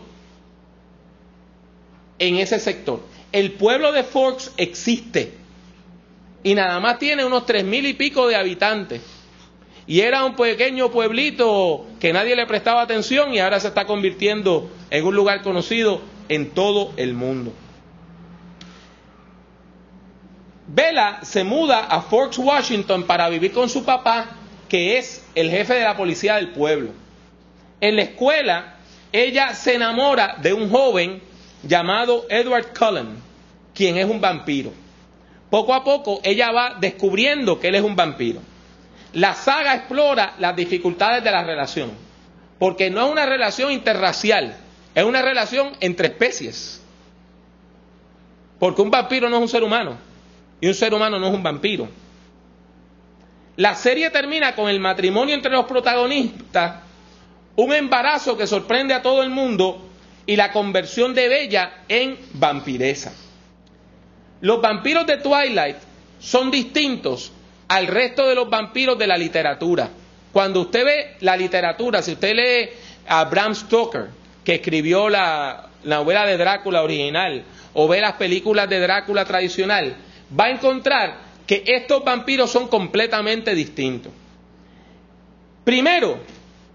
en 2.19 2.37
ese 2.37 2.59
sector. 2.59 3.01
El 3.31 3.53
pueblo 3.53 3.91
de 3.91 4.03
Forks 4.03 4.51
existe 4.57 5.33
y 6.43 6.55
nada 6.55 6.79
más 6.79 6.99
tiene 6.99 7.23
unos 7.23 7.45
tres 7.45 7.63
mil 7.63 7.85
y 7.85 7.93
pico 7.93 8.27
de 8.27 8.35
habitantes. 8.35 9.01
Y 9.87 10.01
era 10.01 10.23
un 10.23 10.35
pequeño 10.35 10.91
pueblito 10.91 11.85
que 11.99 12.13
nadie 12.13 12.35
le 12.35 12.45
prestaba 12.45 12.81
atención 12.81 13.33
y 13.33 13.39
ahora 13.39 13.59
se 13.59 13.67
está 13.67 13.85
convirtiendo 13.85 14.69
en 14.89 15.05
un 15.05 15.15
lugar 15.15 15.41
conocido 15.41 16.01
en 16.29 16.51
todo 16.51 16.93
el 16.97 17.13
mundo. 17.13 17.51
Bella 20.67 21.19
se 21.23 21.43
muda 21.43 21.85
a 21.87 22.01
Forks, 22.01 22.37
Washington 22.37 23.03
para 23.03 23.27
vivir 23.27 23.51
con 23.51 23.67
su 23.67 23.83
papá, 23.83 24.29
que 24.69 24.97
es 24.97 25.25
el 25.35 25.49
jefe 25.49 25.73
de 25.73 25.83
la 25.83 25.97
policía 25.97 26.35
del 26.35 26.49
pueblo. 26.49 26.91
En 27.81 27.95
la 27.95 28.03
escuela, 28.03 28.75
ella 29.11 29.53
se 29.55 29.75
enamora 29.75 30.37
de 30.41 30.53
un 30.53 30.69
joven 30.69 31.21
llamado 31.63 32.25
Edward 32.29 32.67
Cullen, 32.77 33.17
quien 33.73 33.97
es 33.97 34.05
un 34.05 34.21
vampiro. 34.21 34.71
Poco 35.49 35.73
a 35.73 35.83
poco 35.83 36.21
ella 36.23 36.51
va 36.51 36.77
descubriendo 36.79 37.59
que 37.59 37.67
él 37.67 37.75
es 37.75 37.81
un 37.81 37.95
vampiro. 37.95 38.39
La 39.13 39.33
saga 39.33 39.75
explora 39.75 40.35
las 40.39 40.55
dificultades 40.55 41.23
de 41.23 41.31
la 41.31 41.43
relación, 41.43 41.91
porque 42.57 42.89
no 42.89 43.05
es 43.05 43.11
una 43.11 43.25
relación 43.25 43.71
interracial, 43.71 44.55
es 44.95 45.03
una 45.03 45.21
relación 45.21 45.71
entre 45.81 46.07
especies. 46.07 46.81
Porque 48.59 48.81
un 48.81 48.91
vampiro 48.91 49.27
no 49.27 49.37
es 49.37 49.41
un 49.41 49.49
ser 49.49 49.63
humano 49.63 49.97
y 50.61 50.67
un 50.67 50.75
ser 50.75 50.93
humano 50.93 51.19
no 51.19 51.27
es 51.27 51.33
un 51.33 51.43
vampiro. 51.43 51.89
La 53.57 53.75
serie 53.75 54.09
termina 54.11 54.55
con 54.55 54.69
el 54.69 54.79
matrimonio 54.79 55.35
entre 55.35 55.51
los 55.51 55.65
protagonistas, 55.65 56.90
un 57.55 57.73
embarazo 57.73 58.37
que 58.37 58.47
sorprende 58.47 58.93
a 58.93 59.01
todo 59.01 59.23
el 59.23 59.29
mundo 59.29 59.89
y 60.25 60.35
la 60.35 60.51
conversión 60.51 61.13
de 61.13 61.27
Bella 61.27 61.83
en 61.87 62.17
vampiresa. 62.33 63.13
Los 64.41 64.61
vampiros 64.61 65.05
de 65.05 65.17
Twilight 65.17 65.77
son 66.19 66.51
distintos 66.51 67.31
al 67.67 67.87
resto 67.87 68.27
de 68.27 68.35
los 68.35 68.49
vampiros 68.49 68.97
de 68.97 69.07
la 69.07 69.17
literatura. 69.17 69.89
Cuando 70.31 70.61
usted 70.61 70.85
ve 70.85 71.15
la 71.21 71.35
literatura, 71.35 72.01
si 72.01 72.13
usted 72.13 72.35
lee 72.35 72.69
a 73.07 73.25
Bram 73.25 73.53
Stoker, 73.53 74.07
que 74.43 74.55
escribió 74.55 75.09
la, 75.09 75.69
novela 75.83 76.25
de 76.25 76.37
Drácula 76.37 76.83
original, 76.83 77.43
o 77.73 77.87
ve 77.87 78.01
las 78.01 78.13
películas 78.13 78.69
de 78.69 78.79
Drácula 78.79 79.25
tradicional, 79.25 79.95
va 80.37 80.45
a 80.45 80.49
encontrar 80.51 81.17
que 81.47 81.63
estos 81.65 82.03
vampiros 82.03 82.51
son 82.51 82.67
completamente 82.67 83.53
distintos. 83.55 84.11
Primero, 85.63 86.19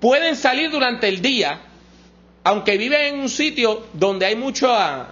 pueden 0.00 0.36
salir 0.36 0.70
durante 0.70 1.08
el 1.08 1.20
día, 1.20 1.60
aunque 2.44 2.76
viven 2.76 3.14
en 3.14 3.20
un 3.20 3.28
sitio 3.28 3.86
donde 3.92 4.26
hay 4.26 4.36
mucha, 4.36 5.08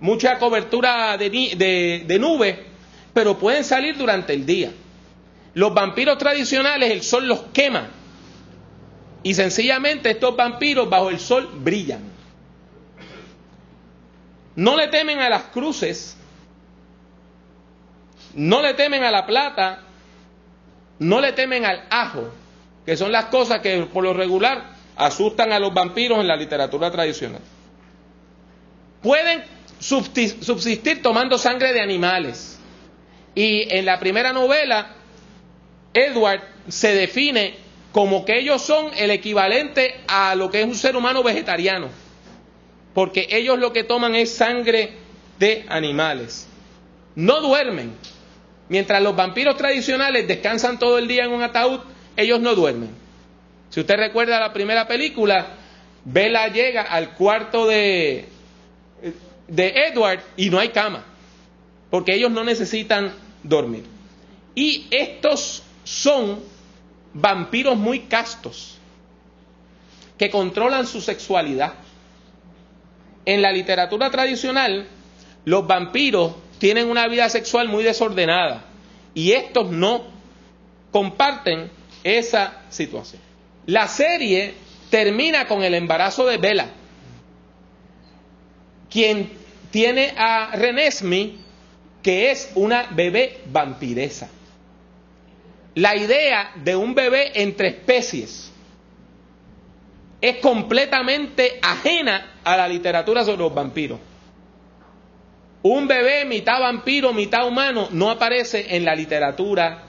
mucha 0.00 0.38
cobertura 0.38 1.16
de, 1.16 1.30
de, 1.30 2.04
de 2.06 2.18
nubes, 2.18 2.58
pero 3.12 3.38
pueden 3.38 3.64
salir 3.64 3.96
durante 3.96 4.32
el 4.32 4.44
día. 4.44 4.72
Los 5.54 5.72
vampiros 5.72 6.18
tradicionales 6.18 6.90
el 6.90 7.02
sol 7.02 7.26
los 7.26 7.40
quema 7.52 7.88
y 9.22 9.34
sencillamente 9.34 10.10
estos 10.10 10.36
vampiros 10.36 10.88
bajo 10.88 11.10
el 11.10 11.18
sol 11.18 11.50
brillan. 11.56 12.00
No 14.54 14.76
le 14.76 14.88
temen 14.88 15.18
a 15.18 15.28
las 15.28 15.42
cruces, 15.44 16.16
no 18.34 18.62
le 18.62 18.74
temen 18.74 19.02
a 19.02 19.10
la 19.10 19.26
plata, 19.26 19.80
no 20.98 21.20
le 21.20 21.32
temen 21.32 21.64
al 21.64 21.86
ajo, 21.90 22.30
que 22.86 22.96
son 22.96 23.10
las 23.12 23.26
cosas 23.26 23.60
que 23.60 23.82
por 23.92 24.04
lo 24.04 24.14
regular 24.14 24.70
asustan 24.96 25.52
a 25.52 25.58
los 25.58 25.74
vampiros 25.74 26.20
en 26.20 26.28
la 26.28 26.36
literatura 26.36 26.90
tradicional. 26.90 27.42
Pueden 29.02 29.42
subsistir 29.78 31.02
tomando 31.02 31.36
sangre 31.36 31.72
de 31.72 31.80
animales. 31.80 32.58
Y 33.34 33.66
en 33.76 33.84
la 33.84 33.98
primera 33.98 34.32
novela 34.32 34.94
Edward 35.92 36.40
se 36.68 36.94
define 36.94 37.56
como 37.92 38.24
que 38.24 38.38
ellos 38.38 38.62
son 38.62 38.90
el 38.96 39.10
equivalente 39.10 39.94
a 40.06 40.34
lo 40.34 40.50
que 40.50 40.60
es 40.60 40.66
un 40.66 40.74
ser 40.74 40.96
humano 40.96 41.22
vegetariano, 41.22 41.88
porque 42.94 43.26
ellos 43.30 43.58
lo 43.58 43.72
que 43.72 43.84
toman 43.84 44.14
es 44.14 44.34
sangre 44.34 44.92
de 45.38 45.64
animales. 45.68 46.46
No 47.14 47.40
duermen. 47.40 47.94
Mientras 48.68 49.02
los 49.02 49.14
vampiros 49.16 49.56
tradicionales 49.56 50.26
descansan 50.26 50.78
todo 50.78 50.98
el 50.98 51.08
día 51.08 51.24
en 51.24 51.32
un 51.32 51.42
ataúd, 51.42 51.80
ellos 52.16 52.40
no 52.40 52.54
duermen. 52.54 52.90
Si 53.70 53.80
usted 53.80 53.96
recuerda 53.96 54.40
la 54.40 54.52
primera 54.52 54.86
película, 54.86 55.48
Bella 56.04 56.48
llega 56.48 56.82
al 56.82 57.14
cuarto 57.14 57.66
de, 57.66 58.28
de 59.48 59.68
Edward 59.88 60.20
y 60.36 60.50
no 60.50 60.58
hay 60.58 60.68
cama, 60.68 61.04
porque 61.90 62.14
ellos 62.14 62.30
no 62.30 62.44
necesitan 62.44 63.12
dormir. 63.42 63.84
Y 64.54 64.86
estos 64.90 65.62
son 65.84 66.40
vampiros 67.12 67.76
muy 67.76 68.00
castos 68.00 68.78
que 70.18 70.30
controlan 70.30 70.86
su 70.86 71.00
sexualidad. 71.00 71.74
En 73.24 73.42
la 73.42 73.52
literatura 73.52 74.10
tradicional, 74.10 74.86
los 75.44 75.66
vampiros 75.66 76.34
tienen 76.58 76.88
una 76.88 77.06
vida 77.08 77.28
sexual 77.28 77.68
muy 77.68 77.82
desordenada 77.82 78.64
y 79.14 79.32
estos 79.32 79.70
no 79.70 80.04
comparten 80.90 81.70
esa 82.06 82.62
situación. 82.70 83.20
La 83.66 83.88
serie 83.88 84.54
termina 84.90 85.46
con 85.46 85.62
el 85.62 85.74
embarazo 85.74 86.26
de 86.26 86.38
Bella, 86.38 86.68
quien 88.90 89.30
tiene 89.70 90.14
a 90.16 90.50
Renesmi, 90.54 91.38
que 92.02 92.30
es 92.30 92.52
una 92.54 92.84
bebé 92.92 93.40
vampiresa 93.46 94.30
la 95.76 95.94
idea 95.94 96.52
de 96.56 96.74
un 96.74 96.94
bebé 96.94 97.32
entre 97.34 97.68
especies 97.68 98.50
es 100.22 100.38
completamente 100.38 101.58
ajena 101.60 102.32
a 102.42 102.56
la 102.56 102.66
literatura 102.66 103.24
sobre 103.24 103.42
los 103.42 103.54
vampiros. 103.54 103.98
Un 105.62 105.86
bebé 105.86 106.24
mitad 106.24 106.60
vampiro, 106.60 107.12
mitad 107.12 107.46
humano 107.46 107.88
no 107.90 108.10
aparece 108.10 108.74
en 108.74 108.86
la 108.86 108.94
literatura 108.94 109.82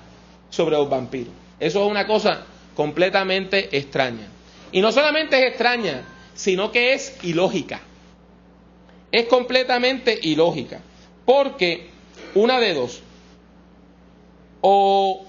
sobre 0.49 0.75
los 0.75 0.89
vampiros. 0.89 1.33
Eso 1.59 1.83
es 1.83 1.91
una 1.91 2.05
cosa 2.05 2.45
completamente 2.75 3.75
extraña. 3.77 4.27
Y 4.71 4.81
no 4.81 4.91
solamente 4.91 5.39
es 5.39 5.49
extraña, 5.49 6.03
sino 6.33 6.71
que 6.71 6.93
es 6.93 7.17
ilógica. 7.23 7.81
Es 9.11 9.25
completamente 9.25 10.17
ilógica. 10.21 10.81
Porque 11.25 11.89
una 12.35 12.59
de 12.59 12.73
dos. 12.73 13.01
O 14.61 15.25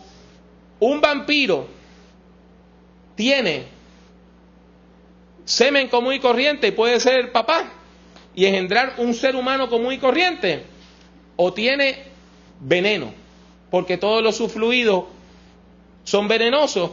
un 0.80 1.00
vampiro 1.00 1.68
tiene 3.14 3.64
semen 5.44 5.88
común 5.88 6.14
y 6.14 6.20
corriente 6.20 6.68
y 6.68 6.72
puede 6.72 7.00
ser 7.00 7.32
papá 7.32 7.72
y 8.34 8.46
engendrar 8.46 8.94
un 8.98 9.14
ser 9.14 9.34
humano 9.34 9.68
común 9.68 9.92
y 9.92 9.98
corriente, 9.98 10.62
o 11.34 11.52
tiene 11.52 12.04
veneno, 12.60 13.12
porque 13.68 13.96
todos 13.96 14.22
los 14.22 14.52
fluidos 14.52 15.06
son 16.08 16.26
venenosos 16.26 16.92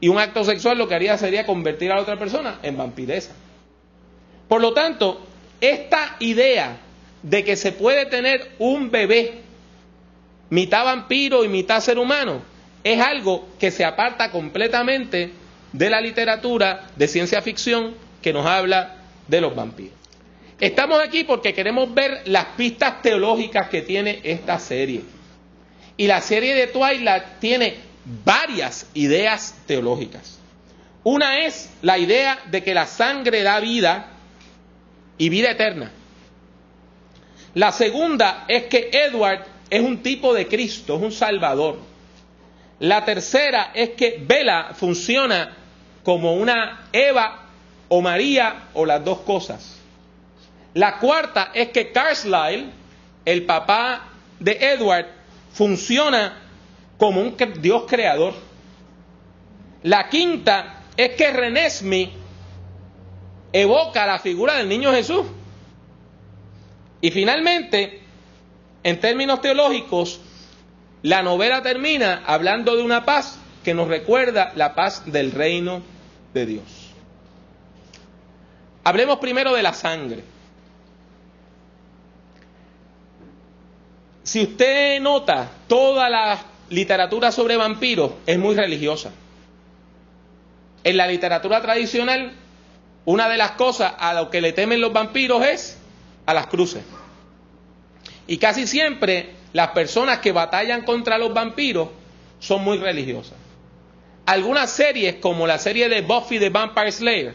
y 0.00 0.08
un 0.08 0.18
acto 0.18 0.42
sexual 0.42 0.76
lo 0.76 0.88
que 0.88 0.96
haría 0.96 1.16
sería 1.16 1.46
convertir 1.46 1.92
a 1.92 1.94
la 1.94 2.00
otra 2.00 2.18
persona 2.18 2.58
en 2.64 2.76
vampiresa. 2.76 3.30
Por 4.48 4.60
lo 4.60 4.72
tanto, 4.72 5.24
esta 5.60 6.16
idea 6.18 6.78
de 7.22 7.44
que 7.44 7.54
se 7.54 7.70
puede 7.70 8.06
tener 8.06 8.50
un 8.58 8.90
bebé 8.90 9.42
mitad 10.48 10.84
vampiro 10.84 11.44
y 11.44 11.48
mitad 11.48 11.80
ser 11.80 11.96
humano 11.96 12.42
es 12.82 13.00
algo 13.00 13.46
que 13.60 13.70
se 13.70 13.84
aparta 13.84 14.32
completamente 14.32 15.30
de 15.72 15.90
la 15.90 16.00
literatura 16.00 16.88
de 16.96 17.06
ciencia 17.06 17.42
ficción 17.42 17.94
que 18.20 18.32
nos 18.32 18.46
habla 18.46 18.96
de 19.28 19.40
los 19.40 19.54
vampiros. 19.54 19.94
Estamos 20.58 20.98
aquí 21.00 21.22
porque 21.22 21.54
queremos 21.54 21.94
ver 21.94 22.22
las 22.24 22.46
pistas 22.56 23.00
teológicas 23.00 23.68
que 23.68 23.82
tiene 23.82 24.18
esta 24.24 24.58
serie. 24.58 25.02
Y 25.96 26.08
la 26.08 26.20
serie 26.20 26.56
de 26.56 26.66
Twilight 26.66 27.38
tiene 27.38 27.89
varias 28.24 28.86
ideas 28.94 29.54
teológicas. 29.66 30.38
Una 31.02 31.40
es 31.46 31.70
la 31.82 31.98
idea 31.98 32.38
de 32.50 32.62
que 32.62 32.74
la 32.74 32.86
sangre 32.86 33.42
da 33.42 33.60
vida 33.60 34.08
y 35.16 35.28
vida 35.28 35.52
eterna. 35.52 35.90
La 37.54 37.72
segunda 37.72 38.44
es 38.48 38.64
que 38.64 38.90
Edward 38.92 39.44
es 39.70 39.80
un 39.80 40.02
tipo 40.02 40.34
de 40.34 40.46
Cristo, 40.46 40.96
es 40.96 41.02
un 41.02 41.12
Salvador. 41.12 41.78
La 42.80 43.04
tercera 43.04 43.72
es 43.74 43.90
que 43.90 44.22
Vela 44.26 44.72
funciona 44.74 45.56
como 46.02 46.34
una 46.34 46.88
Eva 46.92 47.46
o 47.88 48.00
María 48.00 48.68
o 48.74 48.86
las 48.86 49.04
dos 49.04 49.20
cosas. 49.20 49.76
La 50.74 50.98
cuarta 50.98 51.50
es 51.52 51.68
que 51.70 51.90
Carlyle, 51.92 52.70
el 53.24 53.44
papá 53.44 54.08
de 54.38 54.52
Edward, 54.52 55.06
funciona 55.52 56.49
como 57.00 57.22
un 57.22 57.34
Dios 57.60 57.84
creador. 57.88 58.34
La 59.84 60.10
quinta 60.10 60.82
es 60.94 61.16
que 61.16 61.32
Renesmi 61.32 62.12
evoca 63.54 64.06
la 64.06 64.18
figura 64.18 64.56
del 64.56 64.68
niño 64.68 64.92
Jesús. 64.92 65.24
Y 67.00 67.10
finalmente, 67.10 68.02
en 68.82 69.00
términos 69.00 69.40
teológicos, 69.40 70.20
la 71.00 71.22
novela 71.22 71.62
termina 71.62 72.22
hablando 72.26 72.76
de 72.76 72.82
una 72.82 73.06
paz 73.06 73.38
que 73.64 73.72
nos 73.72 73.88
recuerda 73.88 74.52
la 74.54 74.74
paz 74.74 75.10
del 75.10 75.32
reino 75.32 75.80
de 76.34 76.44
Dios. 76.44 76.90
Hablemos 78.84 79.18
primero 79.20 79.54
de 79.54 79.62
la 79.62 79.72
sangre. 79.72 80.22
Si 84.22 84.42
usted 84.42 85.00
nota, 85.00 85.50
toda 85.66 86.10
la 86.10 86.49
literatura 86.70 87.32
sobre 87.32 87.56
vampiros 87.56 88.12
es 88.26 88.38
muy 88.38 88.54
religiosa. 88.54 89.10
En 90.82 90.96
la 90.96 91.06
literatura 91.06 91.60
tradicional, 91.60 92.32
una 93.04 93.28
de 93.28 93.36
las 93.36 93.52
cosas 93.52 93.92
a 93.98 94.14
lo 94.14 94.30
que 94.30 94.40
le 94.40 94.52
temen 94.52 94.80
los 94.80 94.92
vampiros 94.92 95.44
es 95.44 95.78
a 96.26 96.32
las 96.32 96.46
cruces. 96.46 96.82
Y 98.26 98.38
casi 98.38 98.66
siempre 98.66 99.30
las 99.52 99.68
personas 99.70 100.20
que 100.20 100.32
batallan 100.32 100.84
contra 100.84 101.18
los 101.18 101.34
vampiros 101.34 101.88
son 102.38 102.62
muy 102.62 102.78
religiosas. 102.78 103.34
Algunas 104.24 104.70
series, 104.70 105.16
como 105.16 105.46
la 105.46 105.58
serie 105.58 105.88
de 105.88 106.02
Buffy 106.02 106.38
the 106.38 106.50
Vampire 106.50 106.92
Slayer, 106.92 107.34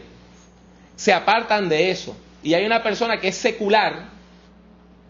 se 0.96 1.12
apartan 1.12 1.68
de 1.68 1.90
eso. 1.90 2.16
Y 2.42 2.54
hay 2.54 2.64
una 2.64 2.82
persona 2.82 3.20
que 3.20 3.28
es 3.28 3.36
secular, 3.36 4.15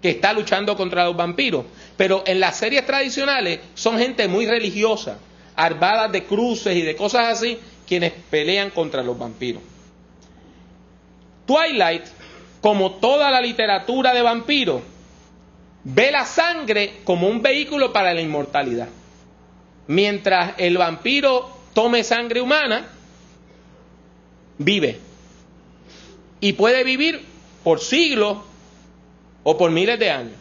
que 0.01 0.11
está 0.11 0.33
luchando 0.33 0.77
contra 0.77 1.05
los 1.05 1.17
vampiros. 1.17 1.65
Pero 1.97 2.23
en 2.27 2.41
las 2.41 2.57
series 2.57 2.85
tradicionales 2.87 3.61
son 3.75 3.99
gente 3.99 4.29
muy 4.29 4.47
religiosa, 4.47 5.19
armadas 5.55 6.13
de 6.13 6.25
cruces 6.25 6.77
y 6.77 6.83
de 6.83 6.97
cosas 6.97 7.39
así, 7.39 7.59
quienes 7.87 8.13
pelean 8.31 8.71
contra 8.71 9.03
los 9.03 9.19
vampiros. 9.19 9.63
Twilight, 11.47 12.05
como 12.61 12.93
toda 12.95 13.31
la 13.31 13.41
literatura 13.41 14.13
de 14.13 14.23
vampiros, 14.23 14.83
ve 15.85 16.11
la 16.11 16.25
sangre 16.25 16.95
como 17.05 17.29
un 17.29 17.41
vehículo 17.41 17.93
para 17.93 18.13
la 18.13 18.21
inmortalidad. 18.21 18.89
Mientras 19.87 20.55
el 20.59 20.77
vampiro 20.77 21.49
tome 21.73 22.03
sangre 22.03 22.41
humana, 22.41 22.89
vive. 24.59 24.99
Y 26.41 26.55
puede 26.55 26.83
vivir 26.83 27.25
por 27.63 27.81
siglos 27.81 28.39
o 29.49 29.57
por 29.57 29.71
miles 29.71 29.97
de 30.01 30.11
años. 30.11 30.35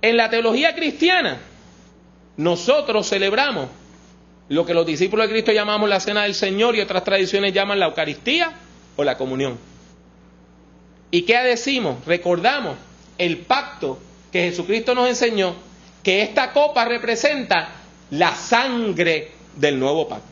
En 0.00 0.16
la 0.16 0.30
teología 0.30 0.76
cristiana, 0.76 1.40
nosotros 2.36 3.08
celebramos 3.08 3.68
lo 4.48 4.64
que 4.64 4.74
los 4.74 4.86
discípulos 4.86 5.26
de 5.26 5.32
Cristo 5.32 5.50
llamamos 5.50 5.88
la 5.88 5.98
cena 5.98 6.22
del 6.22 6.36
Señor 6.36 6.76
y 6.76 6.80
otras 6.80 7.02
tradiciones 7.02 7.52
llaman 7.52 7.80
la 7.80 7.86
Eucaristía 7.86 8.52
o 8.94 9.02
la 9.02 9.16
comunión. 9.16 9.58
¿Y 11.10 11.22
qué 11.22 11.36
decimos? 11.38 12.04
Recordamos 12.06 12.76
el 13.18 13.38
pacto 13.38 13.98
que 14.30 14.42
Jesucristo 14.50 14.94
nos 14.94 15.08
enseñó, 15.08 15.56
que 16.04 16.22
esta 16.22 16.52
copa 16.52 16.84
representa 16.84 17.70
la 18.12 18.36
sangre 18.36 19.32
del 19.56 19.80
nuevo 19.80 20.06
pacto. 20.06 20.28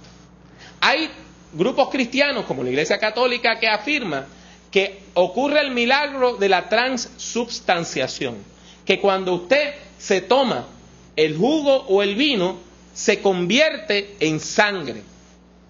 Hay 0.80 1.10
grupos 1.54 1.88
cristianos, 1.90 2.44
como 2.44 2.62
la 2.62 2.70
Iglesia 2.70 2.98
Católica, 2.98 3.58
que 3.58 3.66
afirman 3.66 4.26
que 4.72 5.02
ocurre 5.14 5.60
el 5.60 5.70
milagro 5.70 6.38
de 6.38 6.48
la 6.48 6.68
transubstanciación, 6.68 8.38
que 8.84 8.98
cuando 8.98 9.34
usted 9.34 9.74
se 9.98 10.22
toma 10.22 10.66
el 11.14 11.36
jugo 11.36 11.84
o 11.88 12.02
el 12.02 12.16
vino, 12.16 12.56
se 12.94 13.20
convierte 13.20 14.16
en 14.18 14.40
sangre 14.40 15.02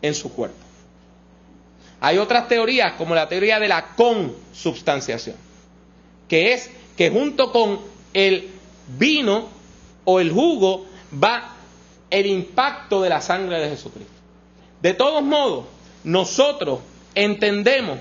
en 0.01 0.15
su 0.15 0.33
cuerpo. 0.33 0.57
Hay 2.01 2.19
otras 2.19 2.49
teorías, 2.49 2.95
como 2.95 3.15
la 3.15 3.29
teoría 3.29 3.59
de 3.59 3.69
la 3.69 3.89
consubstanciación, 3.97 5.37
que 6.29 6.53
es 6.53 6.71
que 6.97 7.11
junto 7.11 7.53
con 7.53 7.81
el 8.15 8.51
vino 8.99 9.49
o 10.05 10.21
el 10.21 10.31
jugo 10.31 10.87
va 11.23 11.57
el 12.09 12.27
impacto 12.27 13.03
de 13.03 13.09
la 13.09 13.21
sangre 13.21 13.61
de 13.61 13.71
Jesucristo. 13.71 14.13
De 14.81 14.95
todos 14.95 15.23
modos, 15.23 15.65
nosotros 16.05 16.81
entendemos 17.15 17.99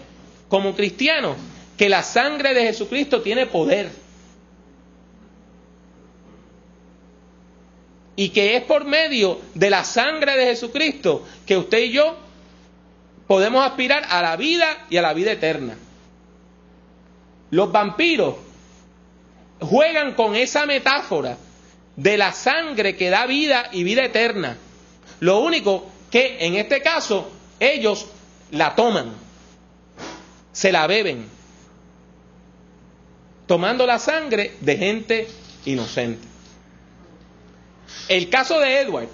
como 0.52 0.76
cristianos 0.76 1.38
que 1.78 1.88
la 1.88 2.04
sangre 2.04 2.54
de 2.54 2.64
Jesucristo 2.64 3.22
tiene 3.22 3.46
poder. 3.46 3.90
Y 8.18 8.30
que 8.30 8.58
es 8.58 8.64
por 8.64 8.84
medio 8.84 9.40
de 9.56 9.70
la 9.70 9.86
sangre 9.86 10.38
de 10.38 10.48
Jesucristo 10.48 11.26
que 11.46 11.56
usted 11.56 11.80
y 11.80 11.92
yo 11.94 12.18
podemos 13.28 13.66
aspirar 13.66 14.04
a 14.10 14.22
la 14.22 14.36
vida 14.36 14.88
y 14.90 14.98
a 14.98 15.02
la 15.02 15.14
vida 15.14 15.32
eterna. 15.32 15.78
Los 17.50 17.72
vampiros 17.72 18.36
juegan 19.62 20.16
con 20.16 20.36
esa 20.36 20.66
metáfora 20.66 21.38
de 21.96 22.18
la 22.18 22.34
sangre 22.34 22.98
que 22.98 23.10
da 23.10 23.26
vida 23.26 23.70
y 23.72 23.86
vida 23.86 24.04
eterna. 24.04 24.58
Lo 25.22 25.40
único 25.40 25.90
que 26.12 26.46
en 26.46 26.56
este 26.56 26.82
caso 26.82 27.32
ellos 27.58 28.08
la 28.52 28.76
toman, 28.76 29.21
se 30.52 30.72
la 30.72 30.88
beben, 30.88 31.28
tomando 33.48 33.86
la 33.86 34.00
sangre 34.00 34.56
de 34.62 34.78
gente 34.78 35.28
inocente. 35.66 36.28
El 38.08 38.30
caso 38.30 38.60
de 38.60 38.82
Edward 38.82 39.08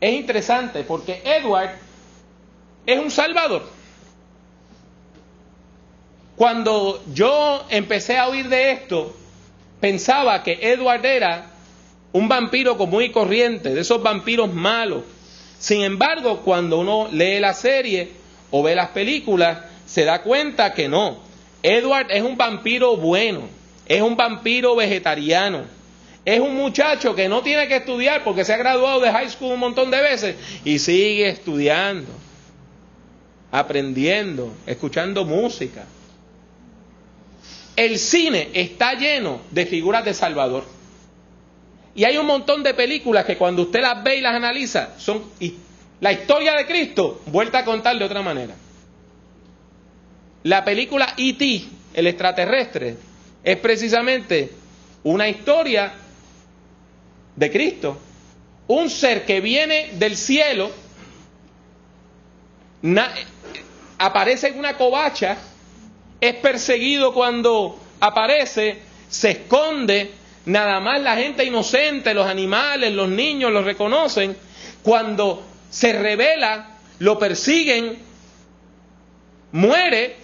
es 0.00 0.14
interesante 0.14 0.84
porque 0.84 1.22
Edward 1.24 1.70
es 2.84 2.98
un 2.98 3.10
salvador. 3.10 3.62
Cuando 6.36 7.02
yo 7.14 7.64
empecé 7.70 8.18
a 8.18 8.28
oír 8.28 8.48
de 8.48 8.72
esto, 8.72 9.16
pensaba 9.80 10.42
que 10.42 10.58
Edward 10.60 11.04
era 11.04 11.50
un 12.12 12.28
vampiro 12.28 12.76
común 12.76 13.02
y 13.02 13.10
corriente, 13.10 13.74
de 13.74 13.80
esos 13.80 14.02
vampiros 14.02 14.52
malos. 14.52 15.02
Sin 15.58 15.82
embargo, 15.82 16.42
cuando 16.42 16.78
uno 16.78 17.08
lee 17.10 17.40
la 17.40 17.54
serie 17.54 18.12
o 18.56 18.62
ve 18.62 18.74
las 18.74 18.88
películas, 18.88 19.58
se 19.84 20.04
da 20.04 20.22
cuenta 20.22 20.72
que 20.72 20.88
no. 20.88 21.18
Edward 21.62 22.10
es 22.10 22.22
un 22.22 22.36
vampiro 22.36 22.96
bueno, 22.96 23.42
es 23.86 24.00
un 24.00 24.16
vampiro 24.16 24.74
vegetariano, 24.74 25.64
es 26.24 26.40
un 26.40 26.56
muchacho 26.56 27.14
que 27.14 27.28
no 27.28 27.42
tiene 27.42 27.68
que 27.68 27.76
estudiar 27.76 28.24
porque 28.24 28.44
se 28.44 28.54
ha 28.54 28.56
graduado 28.56 29.00
de 29.00 29.12
high 29.12 29.28
school 29.28 29.52
un 29.52 29.60
montón 29.60 29.90
de 29.90 30.00
veces 30.00 30.36
y 30.64 30.78
sigue 30.78 31.28
estudiando, 31.28 32.10
aprendiendo, 33.52 34.54
escuchando 34.66 35.26
música. 35.26 35.84
El 37.76 37.98
cine 37.98 38.48
está 38.54 38.94
lleno 38.94 39.40
de 39.50 39.66
figuras 39.66 40.02
de 40.04 40.14
Salvador. 40.14 40.64
Y 41.94 42.04
hay 42.04 42.16
un 42.16 42.26
montón 42.26 42.62
de 42.62 42.72
películas 42.72 43.26
que 43.26 43.36
cuando 43.36 43.62
usted 43.62 43.82
las 43.82 44.02
ve 44.02 44.16
y 44.16 44.20
las 44.22 44.34
analiza, 44.34 44.98
son 44.98 45.24
la 46.00 46.12
historia 46.12 46.54
de 46.54 46.66
Cristo 46.66 47.22
vuelta 47.26 47.58
a 47.58 47.64
contar 47.64 47.98
de 47.98 48.04
otra 48.04 48.22
manera. 48.22 48.54
la 50.42 50.64
película 50.64 51.14
E.T., 51.16 51.64
el 51.94 52.06
extraterrestre, 52.06 52.96
es 53.42 53.56
precisamente 53.56 54.50
una 55.02 55.28
historia 55.28 55.92
de 57.34 57.50
Cristo. 57.50 57.98
Un 58.68 58.90
ser 58.90 59.24
que 59.24 59.40
viene 59.40 59.90
del 59.94 60.16
cielo, 60.16 60.70
aparece 63.98 64.48
en 64.48 64.58
una 64.58 64.76
covacha, 64.76 65.36
es 66.20 66.34
perseguido 66.36 67.12
cuando 67.12 67.78
aparece, 68.00 68.82
se 69.08 69.30
esconde, 69.30 70.12
nada 70.46 70.80
más 70.80 71.00
la 71.00 71.16
gente 71.16 71.44
inocente, 71.44 72.14
los 72.14 72.26
animales, 72.26 72.92
los 72.92 73.08
niños 73.08 73.52
lo 73.52 73.62
reconocen, 73.62 74.36
cuando 74.82 75.42
se 75.70 75.92
revela, 75.92 76.78
lo 76.98 77.18
persiguen, 77.18 77.98
muere, 79.52 80.16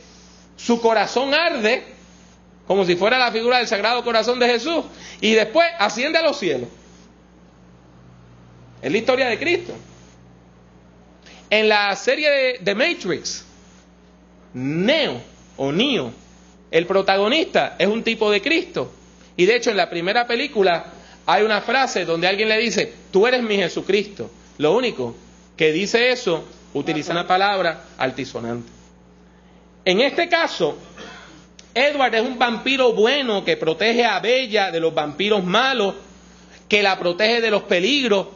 su 0.57 0.81
corazón 0.81 1.35
arde, 1.35 1.85
como 2.67 2.85
si 2.85 2.97
fuera 2.97 3.19
la 3.19 3.33
figura 3.33 3.59
del 3.59 3.67
Sagrado 3.67 4.05
Corazón 4.05 4.39
de 4.39 4.47
Jesús, 4.47 4.85
y 5.21 5.33
después 5.33 5.67
asciende 5.79 6.19
a 6.19 6.23
los 6.23 6.39
cielos. 6.39 6.69
Es 8.81 8.91
la 8.91 8.99
historia 8.99 9.29
de 9.29 9.39
Cristo. 9.39 9.75
En 11.51 11.69
la 11.69 11.95
serie 11.97 12.31
de, 12.31 12.59
de 12.61 12.75
Matrix, 12.75 13.45
Neo 14.55 15.21
o 15.57 15.71
Neo, 15.71 16.13
el 16.71 16.87
protagonista 16.87 17.77
es 17.79 17.87
un 17.87 18.03
tipo 18.03 18.31
de 18.31 18.41
Cristo. 18.41 18.93
Y 19.37 19.45
de 19.47 19.57
hecho 19.57 19.71
en 19.71 19.77
la 19.77 19.91
primera 19.91 20.27
película 20.27 20.87
hay 21.27 21.43
una 21.43 21.61
frase 21.61 22.05
donde 22.05 22.27
alguien 22.27 22.49
le 22.49 22.59
dice, 22.59 22.93
tú 23.11 23.27
eres 23.27 23.43
mi 23.43 23.57
Jesucristo. 23.57 24.31
Lo 24.59 24.75
único 24.75 25.15
que 25.63 25.71
dice 25.71 26.11
eso 26.11 26.43
utiliza 26.75 27.13
una 27.13 27.25
palabra 27.25 27.85
altisonante. 27.97 28.69
En 29.85 30.01
este 30.01 30.29
caso, 30.29 30.77
Edward 31.73 32.17
es 32.17 32.23
un 32.23 32.37
vampiro 32.37 32.93
bueno 32.95 33.45
que 33.45 33.57
protege 33.57 34.05
a 34.05 34.19
Bella 34.19 34.73
de 34.73 34.81
los 34.81 34.93
vampiros 34.93 35.45
malos, 35.45 35.95
que 36.69 36.83
la 36.83 36.99
protege 36.99 37.41
de 37.41 37.53
los 37.53 37.63
peligros. 37.63 38.27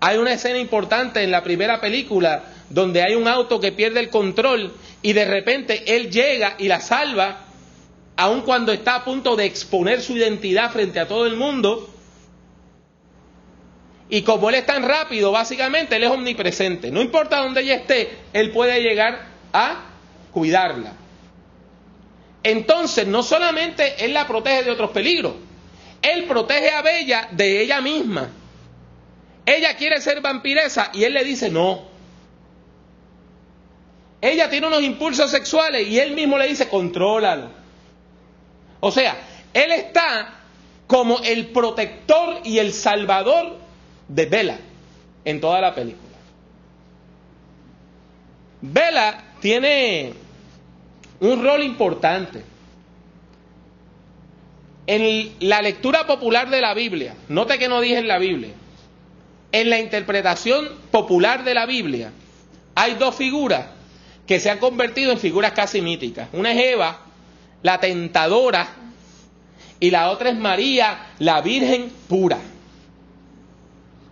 Hay 0.00 0.16
una 0.16 0.32
escena 0.32 0.58
importante 0.58 1.22
en 1.22 1.30
la 1.30 1.44
primera 1.44 1.78
película 1.78 2.42
donde 2.70 3.02
hay 3.02 3.16
un 3.16 3.28
auto 3.28 3.60
que 3.60 3.72
pierde 3.72 4.00
el 4.00 4.08
control 4.08 4.72
y 5.02 5.12
de 5.12 5.26
repente 5.26 5.94
él 5.94 6.10
llega 6.10 6.54
y 6.56 6.68
la 6.68 6.80
salva, 6.80 7.44
aun 8.16 8.40
cuando 8.40 8.72
está 8.72 8.94
a 8.94 9.04
punto 9.04 9.36
de 9.36 9.44
exponer 9.44 10.00
su 10.00 10.16
identidad 10.16 10.72
frente 10.72 11.00
a 11.00 11.06
todo 11.06 11.26
el 11.26 11.36
mundo. 11.36 11.89
Y 14.10 14.22
como 14.22 14.48
él 14.48 14.56
es 14.56 14.66
tan 14.66 14.82
rápido, 14.82 15.30
básicamente 15.30 15.94
él 15.94 16.02
es 16.02 16.10
omnipresente. 16.10 16.90
No 16.90 17.00
importa 17.00 17.38
dónde 17.38 17.62
ella 17.62 17.76
esté, 17.76 18.10
él 18.32 18.50
puede 18.50 18.82
llegar 18.82 19.20
a 19.52 19.84
cuidarla. 20.32 20.94
Entonces, 22.42 23.06
no 23.06 23.22
solamente 23.22 24.04
él 24.04 24.12
la 24.12 24.26
protege 24.26 24.64
de 24.64 24.72
otros 24.72 24.90
peligros, 24.90 25.34
él 26.02 26.24
protege 26.24 26.70
a 26.70 26.82
Bella 26.82 27.28
de 27.30 27.62
ella 27.62 27.80
misma. 27.80 28.30
Ella 29.46 29.76
quiere 29.76 30.00
ser 30.00 30.20
vampiresa 30.20 30.90
y 30.92 31.04
él 31.04 31.14
le 31.14 31.22
dice 31.22 31.48
no. 31.48 31.88
Ella 34.20 34.50
tiene 34.50 34.66
unos 34.66 34.82
impulsos 34.82 35.30
sexuales 35.30 35.86
y 35.86 36.00
él 36.00 36.14
mismo 36.14 36.36
le 36.36 36.48
dice 36.48 36.68
contrólalo. 36.68 37.50
O 38.80 38.90
sea, 38.90 39.16
él 39.54 39.70
está 39.70 40.34
como 40.88 41.20
el 41.20 41.46
protector 41.48 42.40
y 42.44 42.58
el 42.58 42.72
salvador 42.72 43.59
de 44.10 44.26
Bella 44.26 44.58
en 45.24 45.40
toda 45.40 45.60
la 45.60 45.74
película. 45.74 46.08
Bella 48.60 49.24
tiene 49.40 50.12
un 51.20 51.42
rol 51.42 51.62
importante. 51.62 52.44
En 54.86 55.34
la 55.40 55.62
lectura 55.62 56.06
popular 56.06 56.50
de 56.50 56.60
la 56.60 56.74
Biblia, 56.74 57.14
note 57.28 57.58
que 57.58 57.68
no 57.68 57.80
dije 57.80 57.98
en 57.98 58.08
la 58.08 58.18
Biblia, 58.18 58.50
en 59.52 59.70
la 59.70 59.78
interpretación 59.78 60.68
popular 60.90 61.44
de 61.44 61.54
la 61.54 61.66
Biblia 61.66 62.12
hay 62.74 62.94
dos 62.94 63.14
figuras 63.14 63.66
que 64.26 64.40
se 64.40 64.50
han 64.50 64.58
convertido 64.58 65.12
en 65.12 65.18
figuras 65.18 65.52
casi 65.52 65.80
míticas. 65.80 66.28
Una 66.32 66.52
es 66.52 66.72
Eva, 66.72 66.98
la 67.62 67.78
tentadora, 67.78 68.68
y 69.78 69.90
la 69.90 70.10
otra 70.10 70.30
es 70.30 70.36
María, 70.36 71.06
la 71.18 71.40
Virgen 71.40 71.90
pura. 72.08 72.38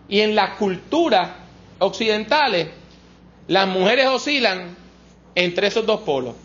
Y 0.09 0.21
en 0.21 0.35
las 0.35 0.57
culturas 0.57 1.29
occidentales, 1.79 2.67
las 3.47 3.67
mujeres 3.67 4.07
oscilan 4.07 4.75
entre 5.35 5.67
esos 5.67 5.85
dos 5.85 6.01
polos. 6.01 6.35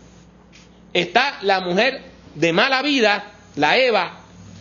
Está 0.93 1.39
la 1.41 1.59
mujer 1.59 2.01
de 2.35 2.53
mala 2.53 2.81
vida, 2.81 3.31
la 3.55 3.77
Eva, 3.77 4.19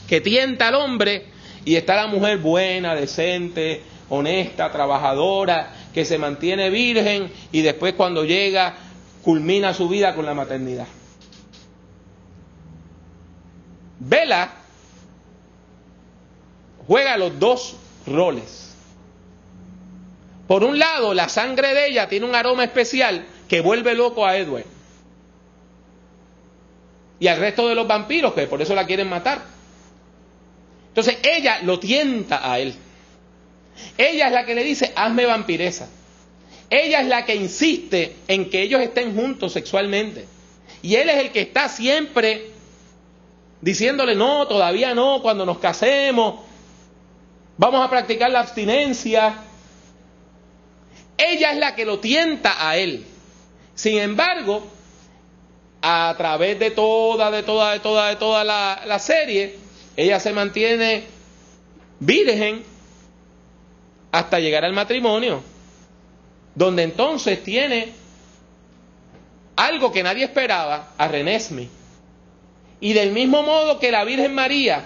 que 0.08 0.20
tienta 0.20 0.68
al 0.68 0.74
hombre, 0.74 1.26
y 1.64 1.76
está 1.76 1.94
la 1.96 2.06
mujer 2.06 2.38
buena, 2.38 2.94
decente, 2.94 3.82
honesta, 4.08 4.70
trabajadora, 4.70 5.72
que 5.94 6.04
se 6.04 6.18
mantiene 6.18 6.70
virgen 6.70 7.32
y 7.52 7.62
después 7.62 7.94
cuando 7.94 8.24
llega 8.24 8.74
culmina 9.22 9.72
su 9.72 9.88
vida 9.88 10.14
con 10.14 10.26
la 10.26 10.34
maternidad. 10.34 10.86
Vela 14.00 14.50
juega 16.86 17.16
los 17.16 17.38
dos 17.38 17.76
roles. 18.06 18.63
Por 20.46 20.62
un 20.64 20.78
lado, 20.78 21.14
la 21.14 21.28
sangre 21.28 21.74
de 21.74 21.88
ella 21.88 22.08
tiene 22.08 22.26
un 22.26 22.34
aroma 22.34 22.64
especial 22.64 23.24
que 23.48 23.60
vuelve 23.60 23.94
loco 23.94 24.26
a 24.26 24.36
Edward. 24.36 24.66
Y 27.18 27.28
al 27.28 27.38
resto 27.38 27.68
de 27.68 27.74
los 27.74 27.86
vampiros, 27.86 28.34
que 28.34 28.46
por 28.46 28.60
eso 28.60 28.74
la 28.74 28.86
quieren 28.86 29.08
matar. 29.08 29.42
Entonces 30.88 31.18
ella 31.22 31.60
lo 31.62 31.78
tienta 31.78 32.50
a 32.50 32.58
él. 32.58 32.74
Ella 33.96 34.26
es 34.26 34.32
la 34.32 34.44
que 34.44 34.54
le 34.54 34.62
dice, 34.62 34.92
hazme 34.94 35.26
vampiresa. 35.26 35.88
Ella 36.70 37.00
es 37.00 37.06
la 37.06 37.24
que 37.24 37.34
insiste 37.34 38.16
en 38.28 38.50
que 38.50 38.62
ellos 38.62 38.80
estén 38.80 39.14
juntos 39.14 39.52
sexualmente. 39.52 40.26
Y 40.82 40.96
él 40.96 41.08
es 41.08 41.16
el 41.16 41.30
que 41.30 41.40
está 41.40 41.68
siempre 41.68 42.50
diciéndole, 43.60 44.14
no, 44.14 44.46
todavía 44.46 44.94
no, 44.94 45.22
cuando 45.22 45.46
nos 45.46 45.58
casemos, 45.58 46.40
vamos 47.56 47.84
a 47.84 47.88
practicar 47.88 48.30
la 48.30 48.40
abstinencia. 48.40 49.38
Ella 51.16 51.52
es 51.52 51.58
la 51.58 51.74
que 51.74 51.84
lo 51.84 52.00
tienta 52.00 52.68
a 52.68 52.76
él. 52.76 53.04
Sin 53.74 53.98
embargo, 53.98 54.66
a 55.82 56.14
través 56.16 56.58
de 56.58 56.70
toda, 56.70 57.30
de 57.30 57.42
toda, 57.42 57.72
de 57.72 57.80
toda, 57.80 58.08
de 58.08 58.16
toda 58.16 58.44
la, 58.44 58.82
la 58.86 58.98
serie, 58.98 59.56
ella 59.96 60.18
se 60.20 60.32
mantiene 60.32 61.04
virgen 62.00 62.62
hasta 64.12 64.38
llegar 64.38 64.64
al 64.64 64.72
matrimonio, 64.72 65.42
donde 66.54 66.84
entonces 66.84 67.42
tiene 67.42 67.92
algo 69.56 69.92
que 69.92 70.02
nadie 70.02 70.24
esperaba, 70.24 70.92
a 70.96 71.08
Renesme. 71.08 71.68
Y 72.80 72.92
del 72.92 73.12
mismo 73.12 73.42
modo 73.42 73.78
que 73.78 73.90
la 73.90 74.04
Virgen 74.04 74.34
María 74.34 74.84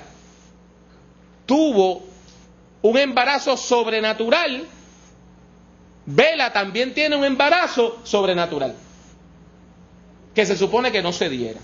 tuvo 1.46 2.02
un 2.82 2.98
embarazo 2.98 3.56
sobrenatural, 3.56 4.66
Vela 6.10 6.54
también 6.54 6.94
tiene 6.94 7.16
un 7.16 7.24
embarazo 7.26 8.00
sobrenatural, 8.02 8.74
que 10.34 10.46
se 10.46 10.56
supone 10.56 10.90
que 10.90 11.02
no 11.02 11.12
se 11.12 11.28
diera. 11.28 11.60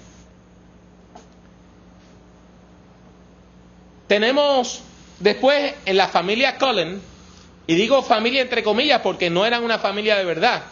Tenemos 4.07 4.83
después 5.18 5.72
en 5.87 5.96
la 5.96 6.09
familia 6.09 6.59
Cullen, 6.59 7.00
y 7.66 7.74
digo 7.74 8.02
familia 8.02 8.42
entre 8.42 8.62
comillas 8.62 9.00
porque 9.00 9.30
no 9.30 9.46
eran 9.46 9.64
una 9.64 9.78
familia 9.78 10.16
de 10.16 10.26
verdad, 10.26 10.64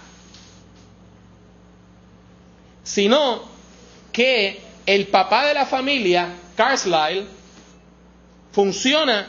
sino 2.82 3.40
que 4.12 4.60
el 4.84 5.06
papá 5.06 5.46
de 5.46 5.54
la 5.54 5.64
familia, 5.64 6.28
Carlisle, 6.56 7.24
funciona 8.52 9.28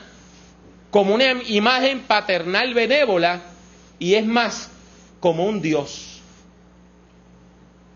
como 0.92 1.16
una 1.16 1.32
imagen 1.44 2.02
paternal 2.02 2.74
benévola 2.74 3.53
y 4.04 4.16
es 4.16 4.26
más 4.26 4.70
como 5.22 5.46
un 5.46 5.62
Dios. 5.62 6.20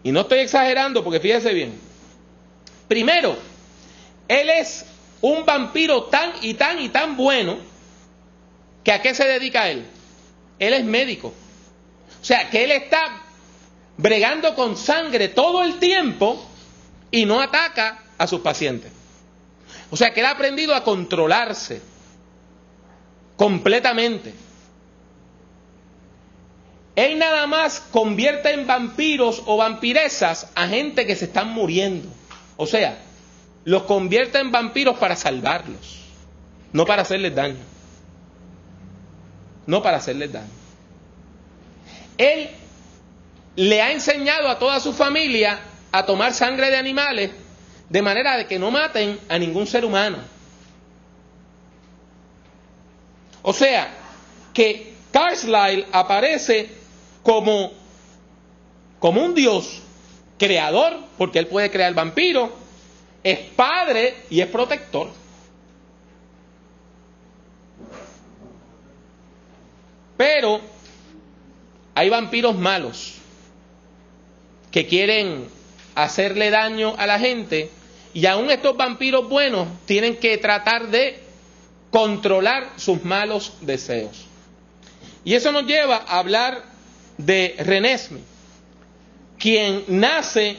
Y 0.03 0.13
no 0.13 0.21
estoy 0.21 0.39
exagerando 0.39 1.03
porque 1.03 1.19
fíjese 1.19 1.53
bien. 1.53 1.77
Primero, 2.87 3.35
él 4.29 4.49
es 4.49 4.85
un 5.19 5.45
vampiro 5.45 6.05
tan 6.05 6.31
y 6.41 6.53
tan 6.53 6.79
y 6.79 6.87
tan 6.87 7.17
bueno 7.17 7.57
que 8.85 8.93
a 8.93 9.01
qué 9.01 9.13
se 9.13 9.25
dedica 9.25 9.69
él. 9.69 9.85
Él 10.59 10.73
es 10.75 10.85
médico. 10.85 11.33
O 12.21 12.23
sea, 12.23 12.49
que 12.49 12.63
él 12.63 12.71
está 12.71 13.23
bregando 13.97 14.55
con 14.55 14.77
sangre 14.77 15.27
todo 15.27 15.61
el 15.61 15.77
tiempo 15.77 16.41
y 17.11 17.25
no 17.25 17.41
ataca 17.41 18.01
a 18.17 18.27
sus 18.27 18.39
pacientes. 18.39 18.93
O 19.91 19.97
sea, 19.97 20.13
que 20.13 20.21
él 20.21 20.25
ha 20.25 20.31
aprendido 20.31 20.73
a 20.73 20.85
controlarse 20.85 21.81
completamente. 23.35 24.46
Él 26.97 27.19
nada 27.19 27.45
más 27.45 27.79
convierte 27.91 28.51
en 28.51 28.65
vampiros 28.65 29.43
o 29.45 29.55
vampiresas 29.55 30.47
a 30.55 30.67
gente 30.67 31.05
que 31.05 31.15
se 31.15 31.25
están 31.25 31.53
muriendo. 31.53 32.09
O 32.55 32.65
sea, 32.65 32.97
los 33.65 33.83
convierte 33.83 34.39
en 34.39 34.51
vampiros 34.51 34.97
para 34.97 35.15
salvarlos, 35.15 35.99
no 36.73 36.87
para 36.87 37.03
hacerles 37.03 37.35
daño. 37.35 37.63
No 39.67 39.83
para 39.83 39.97
hacerles 39.97 40.33
daño. 40.33 40.49
Él 42.17 42.49
le 43.55 43.79
ha 43.83 43.91
enseñado 43.91 44.49
a 44.49 44.57
toda 44.57 44.79
su 44.79 44.91
familia 44.91 45.59
a 45.91 46.03
tomar 46.03 46.33
sangre 46.33 46.71
de 46.71 46.77
animales 46.77 47.29
de 47.89 48.01
manera 48.01 48.37
de 48.37 48.47
que 48.47 48.57
no 48.57 48.71
maten 48.71 49.19
a 49.29 49.37
ningún 49.37 49.67
ser 49.67 49.85
humano. 49.85 50.17
O 53.43 53.53
sea, 53.53 53.87
que 54.51 54.95
Carlisle 55.11 55.85
aparece 55.91 56.86
como, 57.27 57.73
como 58.99 59.21
un 59.21 59.35
dios 59.35 59.81
creador, 60.39 60.95
porque 61.17 61.39
él 61.39 61.47
puede 61.47 61.69
crear 61.69 61.93
vampiros, 61.93 62.51
es 63.21 63.39
padre 63.39 64.15
y 64.29 64.39
es 64.39 64.47
protector. 64.47 65.09
Pero 70.15 70.61
hay 71.95 72.07
vampiros 72.07 72.57
malos 72.57 73.15
que 74.71 74.87
quieren 74.87 75.49
hacerle 75.95 76.49
daño 76.49 76.95
a 76.97 77.07
la 77.07 77.19
gente 77.19 77.69
y 78.13 78.25
aún 78.25 78.49
estos 78.49 78.77
vampiros 78.77 79.27
buenos 79.27 79.67
tienen 79.85 80.15
que 80.15 80.37
tratar 80.37 80.87
de 80.87 81.19
controlar 81.91 82.71
sus 82.77 83.03
malos 83.03 83.51
deseos. 83.59 84.27
Y 85.25 85.33
eso 85.33 85.51
nos 85.51 85.65
lleva 85.65 85.97
a 86.07 86.19
hablar 86.19 86.76
de 87.17 87.55
Renesme, 87.59 88.19
quien 89.37 89.83
nace 89.87 90.57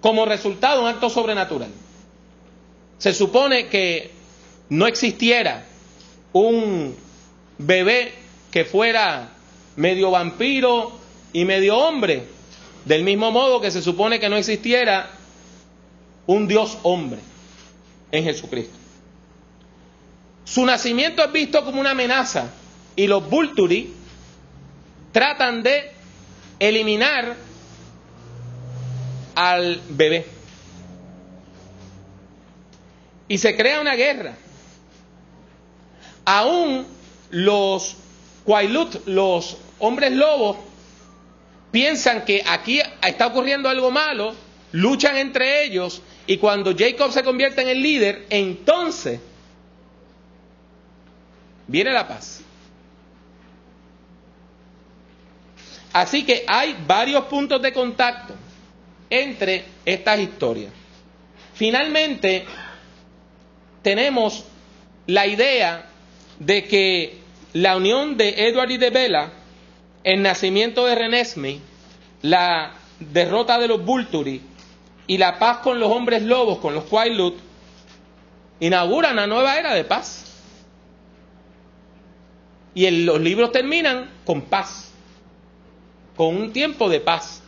como 0.00 0.24
resultado 0.24 0.76
de 0.76 0.82
un 0.82 0.88
acto 0.88 1.10
sobrenatural. 1.10 1.70
Se 2.98 3.12
supone 3.14 3.68
que 3.68 4.10
no 4.70 4.86
existiera 4.86 5.66
un 6.32 6.94
bebé 7.58 8.12
que 8.50 8.64
fuera 8.64 9.32
medio 9.76 10.10
vampiro 10.10 10.92
y 11.32 11.44
medio 11.44 11.76
hombre, 11.78 12.26
del 12.84 13.04
mismo 13.04 13.30
modo 13.30 13.60
que 13.60 13.70
se 13.70 13.82
supone 13.82 14.18
que 14.18 14.28
no 14.28 14.36
existiera 14.36 15.10
un 16.26 16.48
Dios 16.48 16.78
hombre 16.82 17.20
en 18.10 18.24
Jesucristo. 18.24 18.76
Su 20.44 20.64
nacimiento 20.64 21.22
es 21.22 21.32
visto 21.32 21.64
como 21.64 21.80
una 21.80 21.90
amenaza 21.90 22.50
y 22.96 23.06
los 23.06 23.28
Vulturi 23.28 23.92
tratan 25.12 25.62
de 25.62 25.92
eliminar 26.58 27.36
al 29.34 29.80
bebé. 29.90 30.26
Y 33.28 33.38
se 33.38 33.54
crea 33.56 33.80
una 33.80 33.94
guerra. 33.94 34.34
Aún 36.24 36.86
los 37.30 37.96
Quailut, 38.44 39.06
los 39.06 39.58
hombres 39.78 40.12
lobos, 40.12 40.56
piensan 41.70 42.24
que 42.24 42.42
aquí 42.46 42.80
está 43.06 43.26
ocurriendo 43.26 43.68
algo 43.68 43.90
malo, 43.90 44.34
luchan 44.72 45.16
entre 45.16 45.64
ellos 45.64 46.02
y 46.26 46.38
cuando 46.38 46.74
Jacob 46.76 47.12
se 47.12 47.22
convierte 47.22 47.62
en 47.62 47.68
el 47.68 47.82
líder, 47.82 48.26
entonces 48.30 49.20
viene 51.66 51.92
la 51.92 52.08
paz. 52.08 52.42
Así 55.98 56.24
que 56.24 56.44
hay 56.46 56.76
varios 56.86 57.24
puntos 57.24 57.60
de 57.60 57.72
contacto 57.72 58.32
entre 59.10 59.64
estas 59.84 60.20
historias. 60.20 60.72
Finalmente, 61.54 62.44
tenemos 63.82 64.44
la 65.08 65.26
idea 65.26 65.86
de 66.38 66.68
que 66.68 67.18
la 67.52 67.76
unión 67.76 68.16
de 68.16 68.46
Edward 68.46 68.70
y 68.70 68.76
de 68.76 68.90
Bella, 68.90 69.32
el 70.04 70.22
nacimiento 70.22 70.86
de 70.86 70.94
Renesme, 70.94 71.58
la 72.22 72.74
derrota 73.00 73.58
de 73.58 73.66
los 73.66 73.84
Vulturi 73.84 74.40
y 75.08 75.18
la 75.18 75.40
paz 75.40 75.58
con 75.58 75.80
los 75.80 75.90
hombres 75.90 76.22
lobos, 76.22 76.58
con 76.58 76.76
los 76.76 76.84
Quailut, 76.84 77.34
inauguran 78.60 79.14
una 79.14 79.26
nueva 79.26 79.58
era 79.58 79.74
de 79.74 79.82
paz. 79.82 80.26
Y 82.72 82.88
los 82.88 83.20
libros 83.20 83.50
terminan 83.50 84.08
con 84.24 84.42
paz 84.42 84.87
con 86.18 86.36
un 86.36 86.52
tiempo 86.52 86.88
de 86.88 86.98
paz, 86.98 87.40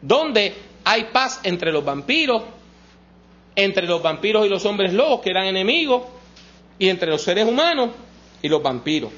donde 0.00 0.54
hay 0.82 1.04
paz 1.12 1.40
entre 1.42 1.70
los 1.70 1.84
vampiros, 1.84 2.42
entre 3.54 3.86
los 3.86 4.02
vampiros 4.02 4.46
y 4.46 4.48
los 4.48 4.64
hombres 4.64 4.94
lobos 4.94 5.20
que 5.20 5.28
eran 5.28 5.44
enemigos, 5.44 6.04
y 6.78 6.88
entre 6.88 7.10
los 7.10 7.20
seres 7.20 7.46
humanos 7.46 7.90
y 8.40 8.48
los 8.48 8.62
vampiros. 8.62 9.12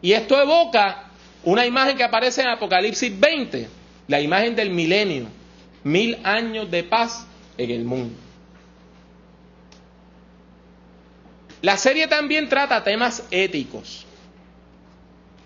Y 0.00 0.12
esto 0.12 0.40
evoca 0.40 1.10
una 1.42 1.66
imagen 1.66 1.96
que 1.96 2.04
aparece 2.04 2.42
en 2.42 2.50
Apocalipsis 2.50 3.18
20, 3.18 3.68
la 4.06 4.20
imagen 4.20 4.54
del 4.54 4.70
milenio, 4.70 5.26
mil 5.82 6.16
años 6.22 6.70
de 6.70 6.84
paz 6.84 7.26
en 7.58 7.70
el 7.72 7.84
mundo. 7.84 8.14
La 11.62 11.76
serie 11.76 12.06
también 12.06 12.48
trata 12.48 12.84
temas 12.84 13.26
éticos. 13.32 14.06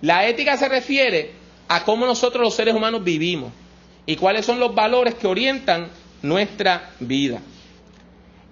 La 0.02 0.28
ética 0.28 0.58
se 0.58 0.68
refiere 0.68 1.43
a 1.68 1.84
cómo 1.84 2.06
nosotros 2.06 2.42
los 2.42 2.54
seres 2.54 2.74
humanos 2.74 3.04
vivimos 3.04 3.52
y 4.06 4.16
cuáles 4.16 4.44
son 4.44 4.60
los 4.60 4.74
valores 4.74 5.14
que 5.14 5.26
orientan 5.26 5.88
nuestra 6.22 6.90
vida. 7.00 7.40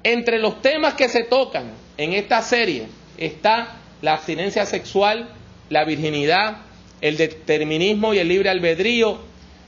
Entre 0.02 0.38
los 0.38 0.60
temas 0.62 0.94
que 0.94 1.08
se 1.08 1.24
tocan 1.24 1.72
en 1.96 2.12
esta 2.12 2.42
serie 2.42 2.86
está 3.18 3.76
la 4.00 4.14
abstinencia 4.14 4.66
sexual, 4.66 5.28
la 5.70 5.84
virginidad, 5.84 6.58
el 7.00 7.16
determinismo 7.16 8.14
y 8.14 8.18
el 8.18 8.28
libre 8.28 8.50
albedrío, 8.50 9.18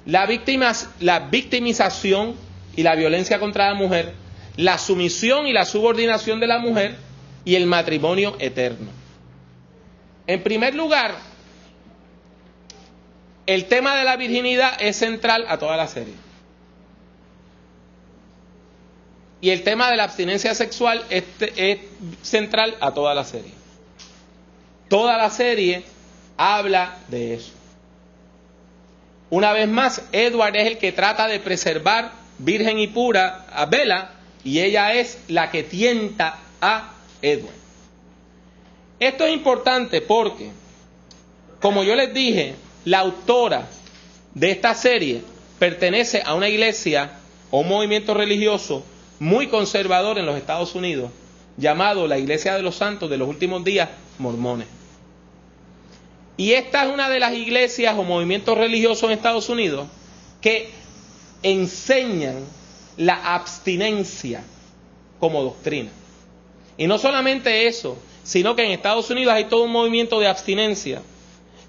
la, 0.06 0.28
la 1.00 1.20
victimización 1.20 2.34
y 2.76 2.82
la 2.82 2.94
violencia 2.94 3.38
contra 3.38 3.68
la 3.68 3.74
mujer, 3.74 4.12
la 4.56 4.78
sumisión 4.78 5.46
y 5.46 5.52
la 5.52 5.64
subordinación 5.64 6.40
de 6.40 6.46
la 6.46 6.58
mujer 6.58 6.96
y 7.44 7.54
el 7.54 7.66
matrimonio 7.66 8.36
eterno. 8.38 8.90
En 10.26 10.42
primer 10.42 10.74
lugar, 10.74 11.14
el 13.46 13.66
tema 13.66 13.96
de 13.96 14.04
la 14.04 14.16
virginidad 14.16 14.80
es 14.80 14.96
central 14.96 15.44
a 15.48 15.58
toda 15.58 15.76
la 15.76 15.86
serie. 15.86 16.14
Y 19.40 19.50
el 19.50 19.62
tema 19.62 19.90
de 19.90 19.96
la 19.98 20.04
abstinencia 20.04 20.54
sexual 20.54 21.04
es, 21.10 21.24
central 22.22 22.76
a 22.80 22.92
toda 22.92 23.14
la 23.14 23.24
serie. 23.24 23.52
Toda 24.88 25.18
la 25.18 25.28
serie 25.28 25.84
habla 26.36 26.96
de 27.08 27.34
eso. 27.34 27.52
Una 29.28 29.52
vez 29.52 29.68
más, 29.68 30.02
Edward 30.12 30.56
es 30.56 30.66
el 30.66 30.78
que 30.78 30.92
trata 30.92 31.26
de 31.26 31.40
preservar 31.40 32.12
virgen 32.38 32.78
y 32.78 32.86
pura 32.86 33.46
a 33.52 33.66
Bella 33.66 34.12
y 34.44 34.60
ella 34.60 34.94
es 34.94 35.18
la 35.28 35.50
que 35.50 35.62
tienta 35.62 36.38
a 36.60 36.94
Edward. 37.20 37.54
Esto 38.98 39.26
es 39.26 39.34
importante 39.34 40.00
porque, 40.00 40.50
como 41.60 41.84
yo 41.84 41.94
les 41.96 42.14
dije, 42.14 42.54
la 42.84 43.00
autora 43.00 43.68
de 44.34 44.50
esta 44.50 44.74
serie 44.74 45.22
pertenece 45.58 46.22
a 46.24 46.34
una 46.34 46.48
iglesia 46.48 47.12
o 47.50 47.60
un 47.60 47.68
movimiento 47.68 48.14
religioso 48.14 48.84
muy 49.18 49.46
conservador 49.46 50.18
en 50.18 50.26
los 50.26 50.36
Estados 50.36 50.74
Unidos, 50.74 51.10
llamado 51.56 52.06
la 52.06 52.18
Iglesia 52.18 52.54
de 52.54 52.62
los 52.62 52.74
Santos 52.74 53.08
de 53.08 53.16
los 53.16 53.28
Últimos 53.28 53.64
Días 53.64 53.88
Mormones. 54.18 54.66
Y 56.36 56.52
esta 56.52 56.84
es 56.84 56.92
una 56.92 57.08
de 57.08 57.20
las 57.20 57.32
iglesias 57.34 57.96
o 57.96 58.02
movimientos 58.02 58.58
religiosos 58.58 59.04
en 59.04 59.12
Estados 59.12 59.48
Unidos 59.48 59.86
que 60.40 60.70
enseñan 61.42 62.44
la 62.96 63.34
abstinencia 63.34 64.42
como 65.20 65.44
doctrina. 65.44 65.90
Y 66.76 66.88
no 66.88 66.98
solamente 66.98 67.68
eso, 67.68 67.96
sino 68.24 68.56
que 68.56 68.64
en 68.64 68.72
Estados 68.72 69.08
Unidos 69.10 69.32
hay 69.32 69.44
todo 69.44 69.62
un 69.62 69.70
movimiento 69.70 70.18
de 70.18 70.26
abstinencia 70.26 71.02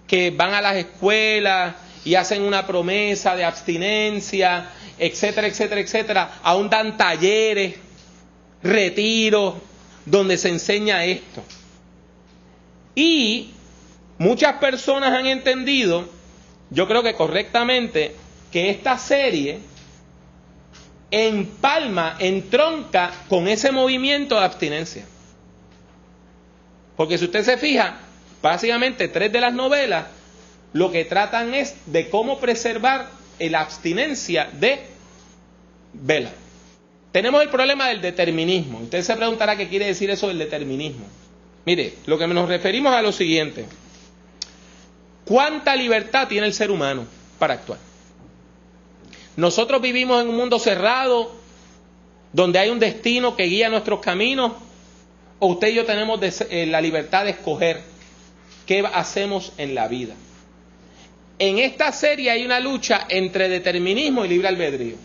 que 0.08 0.32
van 0.32 0.54
a 0.54 0.62
las 0.62 0.76
escuelas 0.76 1.76
y 2.04 2.16
hacen 2.16 2.44
una 2.44 2.68
promesa 2.68 3.36
de 3.36 3.44
abstinencia, 3.44 4.70
etcétera, 4.98 5.48
etcétera, 5.48 5.82
etcétera. 5.82 6.40
Aún 6.44 6.70
dan 6.70 6.98
talleres, 6.98 7.76
retiros, 8.62 9.56
donde 10.06 10.38
se 10.38 10.50
enseña 10.50 11.04
esto. 11.06 11.44
Y 12.94 13.52
muchas 14.18 14.54
personas 14.58 15.12
han 15.12 15.26
entendido, 15.26 16.08
yo 16.70 16.88
creo 16.88 17.04
que 17.04 17.16
correctamente, 17.16 18.16
que 18.52 18.70
esta 18.70 18.98
serie 18.98 19.60
empalma, 21.12 22.18
entronca 22.20 23.12
con 23.30 23.48
ese 23.48 23.72
movimiento 23.72 24.36
de 24.36 24.46
abstinencia. 24.46 25.06
Porque 26.96 27.18
si 27.18 27.26
usted 27.26 27.44
se 27.44 27.58
fija, 27.58 28.00
básicamente 28.46 29.08
tres 29.08 29.32
de 29.32 29.42
las 29.42 29.56
novelas 29.56 30.06
lo 30.72 30.92
que 30.92 31.04
tratan 31.04 31.56
es 31.56 31.74
de 31.88 32.12
cómo 32.12 32.40
preservar 32.40 33.10
la 33.40 33.62
abstinencia 33.62 34.50
de 34.54 34.82
Vela. 35.94 36.30
Tenemos 37.12 37.42
el 37.42 37.50
problema 37.50 37.88
del 37.88 38.02
determinismo. 38.02 38.82
Usted 38.82 39.02
se 39.02 39.16
preguntará 39.16 39.56
qué 39.56 39.68
quiere 39.68 39.88
decir 39.88 40.12
eso 40.12 40.28
del 40.28 40.38
determinismo. 40.38 41.06
Mire, 41.66 41.96
lo 42.06 42.20
que 42.20 42.28
nos 42.28 42.48
referimos 42.48 42.94
a 42.94 43.02
lo 43.02 43.12
siguiente. 43.12 43.66
¿Cuánta 45.24 45.76
libertad 45.76 46.28
tiene 46.28 46.46
el 46.46 46.54
ser 46.54 46.70
humano 46.70 47.08
para 47.40 47.56
actuar? 47.56 47.80
Nosotros 49.38 49.82
vivimos 49.82 50.22
en 50.22 50.30
un 50.30 50.36
mundo 50.36 50.60
cerrado, 50.60 51.34
donde 52.32 52.60
hay 52.60 52.70
un 52.70 52.80
destino 52.80 53.36
que 53.36 53.46
guía 53.46 53.70
nuestros 53.70 54.02
caminos, 54.02 54.52
o 55.40 55.48
usted 55.48 55.70
y 55.70 55.76
yo 55.76 55.86
tenemos 55.86 56.20
eh, 56.22 56.68
la 56.68 56.80
libertad 56.80 57.24
de 57.24 57.32
escoger 57.32 57.95
qué 58.66 58.86
hacemos 58.94 59.54
en 59.58 59.76
la 59.76 59.88
vida. 59.88 60.16
En 61.38 61.60
esta 61.60 61.92
serie 61.92 62.32
hay 62.32 62.46
una 62.46 62.60
lucha 62.60 63.06
entre 63.10 63.50
determinismo 63.50 64.24
y 64.24 64.30
libre 64.30 64.48
albedrío. 64.48 64.96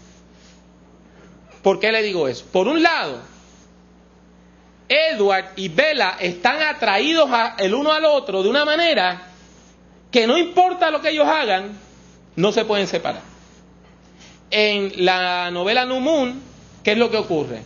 ¿Por 1.63 1.81
qué 1.81 1.93
le 1.93 2.03
digo 2.03 2.29
eso? 2.29 2.47
Por 2.53 2.69
un 2.69 2.83
lado, 2.83 3.21
Edward 4.89 5.53
y 5.57 5.69
Bella 5.69 6.17
están 6.21 6.63
atraídos 6.63 7.29
el 7.59 7.75
uno 7.75 7.93
al 7.93 8.05
otro 8.05 8.43
de 8.43 8.49
una 8.49 8.65
manera 8.65 9.23
que 10.11 10.27
no 10.27 10.37
importa 10.39 10.91
lo 10.91 11.01
que 11.01 11.11
ellos 11.11 11.27
hagan, 11.27 11.79
no 12.37 12.53
se 12.53 12.65
pueden 12.65 12.87
separar. 12.87 13.23
En 14.51 15.05
la 15.05 15.51
novela 15.51 15.85
New 15.85 16.01
Moon, 16.01 16.41
¿qué 16.83 16.93
es 16.93 16.99
lo 16.99 17.11
que 17.11 17.19
ocurre? 17.19 17.63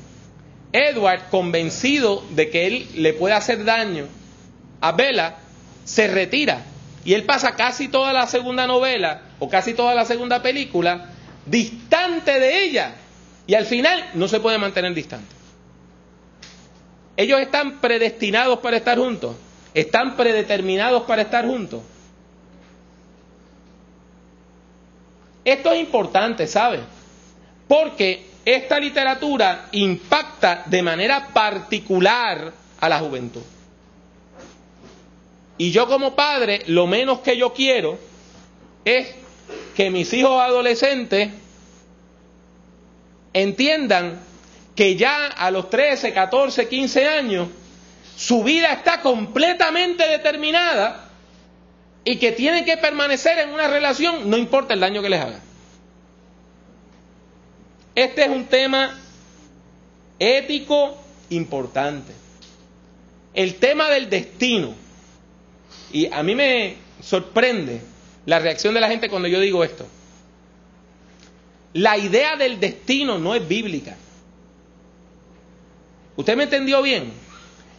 Edward, 0.72 1.30
convencido 1.30 2.24
de 2.30 2.50
que 2.50 2.66
él 2.66 2.88
le 2.96 3.12
puede 3.12 3.34
hacer 3.34 3.64
daño 3.64 4.06
a 4.80 4.92
Bella, 4.92 5.36
se 5.84 6.08
retira 6.08 6.64
y 7.04 7.14
él 7.14 7.24
pasa 7.24 7.54
casi 7.54 7.88
toda 7.88 8.12
la 8.12 8.26
segunda 8.26 8.66
novela 8.66 9.22
o 9.38 9.48
casi 9.48 9.74
toda 9.74 9.94
la 9.94 10.04
segunda 10.04 10.42
película 10.42 11.10
distante 11.46 12.40
de 12.40 12.64
ella 12.64 12.94
y 13.46 13.54
al 13.54 13.66
final 13.66 14.10
no 14.14 14.26
se 14.26 14.40
puede 14.40 14.58
mantener 14.58 14.94
distante. 14.94 15.34
Ellos 17.16 17.40
están 17.40 17.80
predestinados 17.80 18.58
para 18.58 18.78
estar 18.78 18.98
juntos, 18.98 19.36
están 19.74 20.16
predeterminados 20.16 21.02
para 21.02 21.22
estar 21.22 21.46
juntos. 21.46 21.82
Esto 25.44 25.72
es 25.72 25.80
importante, 25.80 26.46
¿sabe? 26.46 26.80
Porque 27.68 28.26
esta 28.46 28.80
literatura 28.80 29.68
impacta 29.72 30.64
de 30.66 30.82
manera 30.82 31.28
particular 31.28 32.52
a 32.80 32.88
la 32.88 32.98
juventud. 32.98 33.42
Y 35.56 35.70
yo 35.70 35.86
como 35.86 36.16
padre, 36.16 36.62
lo 36.66 36.86
menos 36.86 37.20
que 37.20 37.36
yo 37.36 37.52
quiero 37.52 37.98
es 38.84 39.08
que 39.76 39.90
mis 39.90 40.12
hijos 40.12 40.40
adolescentes 40.40 41.30
entiendan 43.32 44.20
que 44.74 44.96
ya 44.96 45.26
a 45.26 45.50
los 45.50 45.70
13, 45.70 46.12
14, 46.12 46.68
15 46.68 47.08
años 47.08 47.48
su 48.16 48.42
vida 48.42 48.72
está 48.72 49.00
completamente 49.00 50.06
determinada 50.08 51.08
y 52.04 52.16
que 52.16 52.32
tienen 52.32 52.64
que 52.64 52.76
permanecer 52.76 53.38
en 53.38 53.52
una 53.52 53.68
relación 53.68 54.28
no 54.28 54.36
importa 54.36 54.74
el 54.74 54.80
daño 54.80 55.02
que 55.02 55.08
les 55.08 55.20
haga. 55.20 55.40
Este 57.94 58.24
es 58.24 58.28
un 58.28 58.46
tema 58.46 58.98
ético 60.18 60.96
importante. 61.30 62.12
El 63.32 63.56
tema 63.56 63.88
del 63.88 64.10
destino. 64.10 64.74
Y 65.92 66.12
a 66.12 66.22
mí 66.22 66.34
me 66.34 66.76
sorprende 67.02 67.80
la 68.26 68.38
reacción 68.38 68.74
de 68.74 68.80
la 68.80 68.88
gente 68.88 69.08
cuando 69.08 69.28
yo 69.28 69.40
digo 69.40 69.62
esto. 69.64 69.86
La 71.74 71.98
idea 71.98 72.36
del 72.36 72.60
destino 72.60 73.18
no 73.18 73.34
es 73.34 73.46
bíblica. 73.46 73.96
¿Usted 76.16 76.36
me 76.36 76.44
entendió 76.44 76.82
bien? 76.82 77.12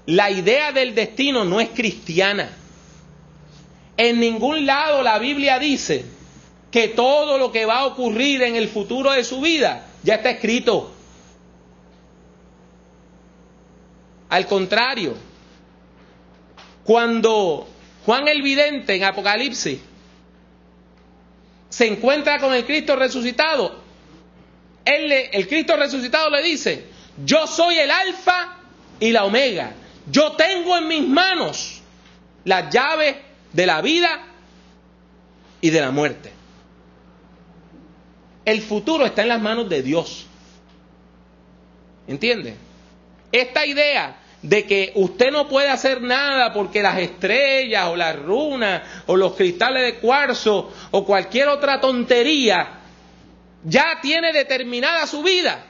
La 0.05 0.29
idea 0.29 0.71
del 0.71 0.93
destino 0.93 1.45
no 1.45 1.59
es 1.59 1.69
cristiana. 1.69 2.51
En 3.97 4.19
ningún 4.19 4.65
lado 4.65 5.01
la 5.01 5.17
Biblia 5.19 5.57
dice 5.57 6.05
que 6.69 6.89
todo 6.89 7.37
lo 7.37 7.51
que 7.51 7.65
va 7.65 7.79
a 7.79 7.85
ocurrir 7.85 8.41
en 8.41 8.55
el 8.55 8.67
futuro 8.67 9.11
de 9.11 9.23
su 9.23 9.39
vida 9.39 9.87
ya 10.03 10.15
está 10.15 10.29
escrito. 10.31 10.91
Al 14.27 14.45
contrario, 14.47 15.15
cuando 16.83 17.67
Juan 18.05 18.27
el 18.27 18.41
Vidente 18.41 18.95
en 18.95 19.03
Apocalipsis 19.03 19.79
se 21.69 21.87
encuentra 21.87 22.39
con 22.39 22.53
el 22.53 22.65
Cristo 22.65 22.95
resucitado, 22.95 23.83
el 24.85 25.47
Cristo 25.47 25.75
resucitado 25.75 26.29
le 26.29 26.43
dice, 26.43 26.85
yo 27.25 27.47
soy 27.47 27.79
el 27.79 27.89
alfa 27.89 28.57
y 28.99 29.11
la 29.11 29.25
omega. 29.25 29.73
Yo 30.09 30.33
tengo 30.33 30.77
en 30.77 30.87
mis 30.87 31.07
manos 31.07 31.81
las 32.43 32.71
llaves 32.71 33.15
de 33.51 33.65
la 33.65 33.81
vida 33.81 34.27
y 35.61 35.69
de 35.69 35.81
la 35.81 35.91
muerte. 35.91 36.31
El 38.45 38.61
futuro 38.61 39.05
está 39.05 39.23
en 39.23 39.29
las 39.29 39.41
manos 39.41 39.67
de 39.67 39.81
Dios. 39.81 40.27
¿Entiende? 42.07 42.55
Esta 43.31 43.65
idea 43.65 44.17
de 44.45 44.65
que 44.65 44.91
usted 44.93 45.31
no 45.31 45.47
puede 45.47 45.69
hacer 45.69 46.03
nada 46.03 46.53
porque 46.53 46.83
las 46.83 46.99
estrellas 46.99 47.87
o 47.87 47.95
las 47.95 48.15
runas 48.15 48.83
o 49.07 49.15
los 49.15 49.33
cristales 49.33 49.83
de 49.83 49.99
cuarzo 49.99 50.71
o 50.91 51.03
cualquier 51.03 51.47
otra 51.47 51.81
tontería 51.81 52.81
ya 53.63 53.99
tiene 54.03 54.31
determinada 54.31 55.07
su 55.07 55.23
vida. 55.23 55.65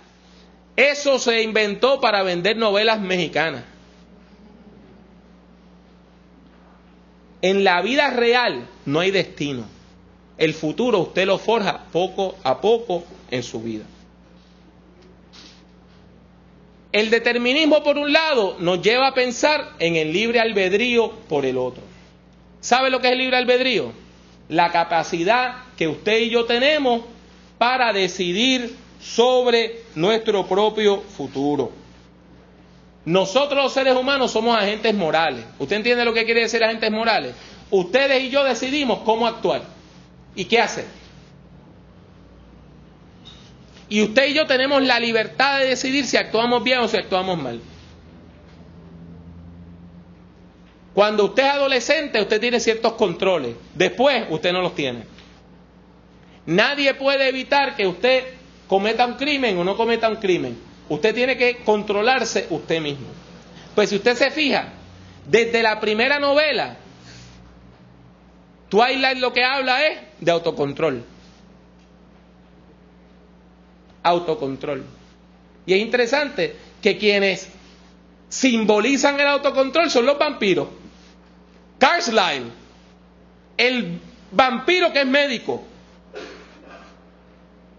Eso 0.75 1.19
se 1.19 1.41
inventó 1.41 2.01
para 2.01 2.21
vender 2.23 2.57
novelas 2.57 2.99
mexicanas. 2.99 3.63
En 7.41 7.63
la 7.63 7.81
vida 7.81 8.09
real 8.09 8.67
no 8.85 8.99
hay 8.99 9.11
destino. 9.11 9.63
El 10.37 10.53
futuro 10.53 10.99
usted 10.99 11.25
lo 11.25 11.37
forja 11.37 11.85
poco 11.93 12.35
a 12.43 12.59
poco 12.59 13.05
en 13.31 13.41
su 13.41 13.61
vida. 13.61 13.85
El 16.95 17.09
determinismo 17.09 17.83
por 17.83 17.97
un 17.97 18.13
lado 18.13 18.55
nos 18.59 18.81
lleva 18.81 19.07
a 19.07 19.13
pensar 19.13 19.73
en 19.79 19.97
el 19.97 20.13
libre 20.13 20.39
albedrío 20.39 21.11
por 21.27 21.45
el 21.45 21.57
otro. 21.57 21.83
¿Sabe 22.61 22.89
lo 22.89 23.01
que 23.01 23.07
es 23.07 23.11
el 23.11 23.19
libre 23.19 23.35
albedrío? 23.35 23.91
La 24.47 24.71
capacidad 24.71 25.55
que 25.75 25.89
usted 25.89 26.19
y 26.19 26.29
yo 26.29 26.45
tenemos 26.45 27.01
para 27.57 27.91
decidir 27.91 28.77
sobre 29.01 29.81
nuestro 29.95 30.47
propio 30.47 31.01
futuro. 31.01 31.69
Nosotros 33.03 33.61
los 33.61 33.73
seres 33.73 33.97
humanos 33.97 34.31
somos 34.31 34.57
agentes 34.57 34.93
morales. 34.93 35.43
¿Usted 35.59 35.75
entiende 35.75 36.05
lo 36.05 36.13
que 36.13 36.23
quiere 36.23 36.43
decir 36.43 36.63
agentes 36.63 36.91
morales? 36.91 37.35
Ustedes 37.71 38.23
y 38.23 38.29
yo 38.29 38.41
decidimos 38.45 38.99
cómo 38.99 39.27
actuar 39.27 39.63
y 40.33 40.45
qué 40.45 40.61
hacer. 40.61 40.85
Y 43.87 44.01
usted 44.01 44.29
y 44.29 44.33
yo 44.33 44.47
tenemos 44.47 44.81
la 44.81 44.99
libertad 44.99 45.59
de 45.59 45.67
decidir 45.67 46.05
si 46.05 46.17
actuamos 46.17 46.63
bien 46.63 46.79
o 46.79 46.87
si 46.87 46.97
actuamos 46.97 47.37
mal. 47.37 47.61
Cuando 50.93 51.25
usted 51.25 51.43
es 51.43 51.49
adolescente, 51.49 52.21
usted 52.21 52.39
tiene 52.39 52.59
ciertos 52.59 52.93
controles. 52.93 53.55
Después, 53.73 54.25
usted 54.29 54.53
no 54.53 54.61
los 54.61 54.73
tiene. 54.73 55.03
Nadie 56.45 56.93
puede 56.93 57.27
evitar 57.27 57.75
que 57.75 57.85
usted 57.85 58.23
cometa 58.67 59.05
un 59.05 59.15
crimen 59.15 59.57
o 59.57 59.63
no 59.63 59.75
cometa 59.75 60.09
un 60.09 60.15
crimen. 60.17 60.57
Usted 60.87 61.13
tiene 61.13 61.37
que 61.37 61.57
controlarse 61.57 62.47
usted 62.49 62.81
mismo. 62.81 63.07
Pues 63.75 63.89
si 63.89 63.97
usted 63.97 64.15
se 64.15 64.31
fija, 64.31 64.69
desde 65.27 65.61
la 65.61 65.79
primera 65.79 66.19
novela, 66.19 66.77
Twilight 68.69 69.17
lo 69.17 69.33
que 69.33 69.43
habla 69.43 69.85
es 69.85 69.99
de 70.19 70.31
autocontrol. 70.31 71.03
Autocontrol. 74.05 74.85
Y 75.65 75.73
es 75.73 75.79
interesante 75.79 76.55
que 76.81 76.97
quienes 76.97 77.49
simbolizan 78.29 79.19
el 79.19 79.27
autocontrol 79.27 79.89
son 79.89 80.05
los 80.05 80.19
vampiros. 80.19 80.67
Carlisle, 81.79 82.43
el 83.57 83.99
vampiro 84.31 84.93
que 84.93 85.01
es 85.01 85.07
médico, 85.07 85.63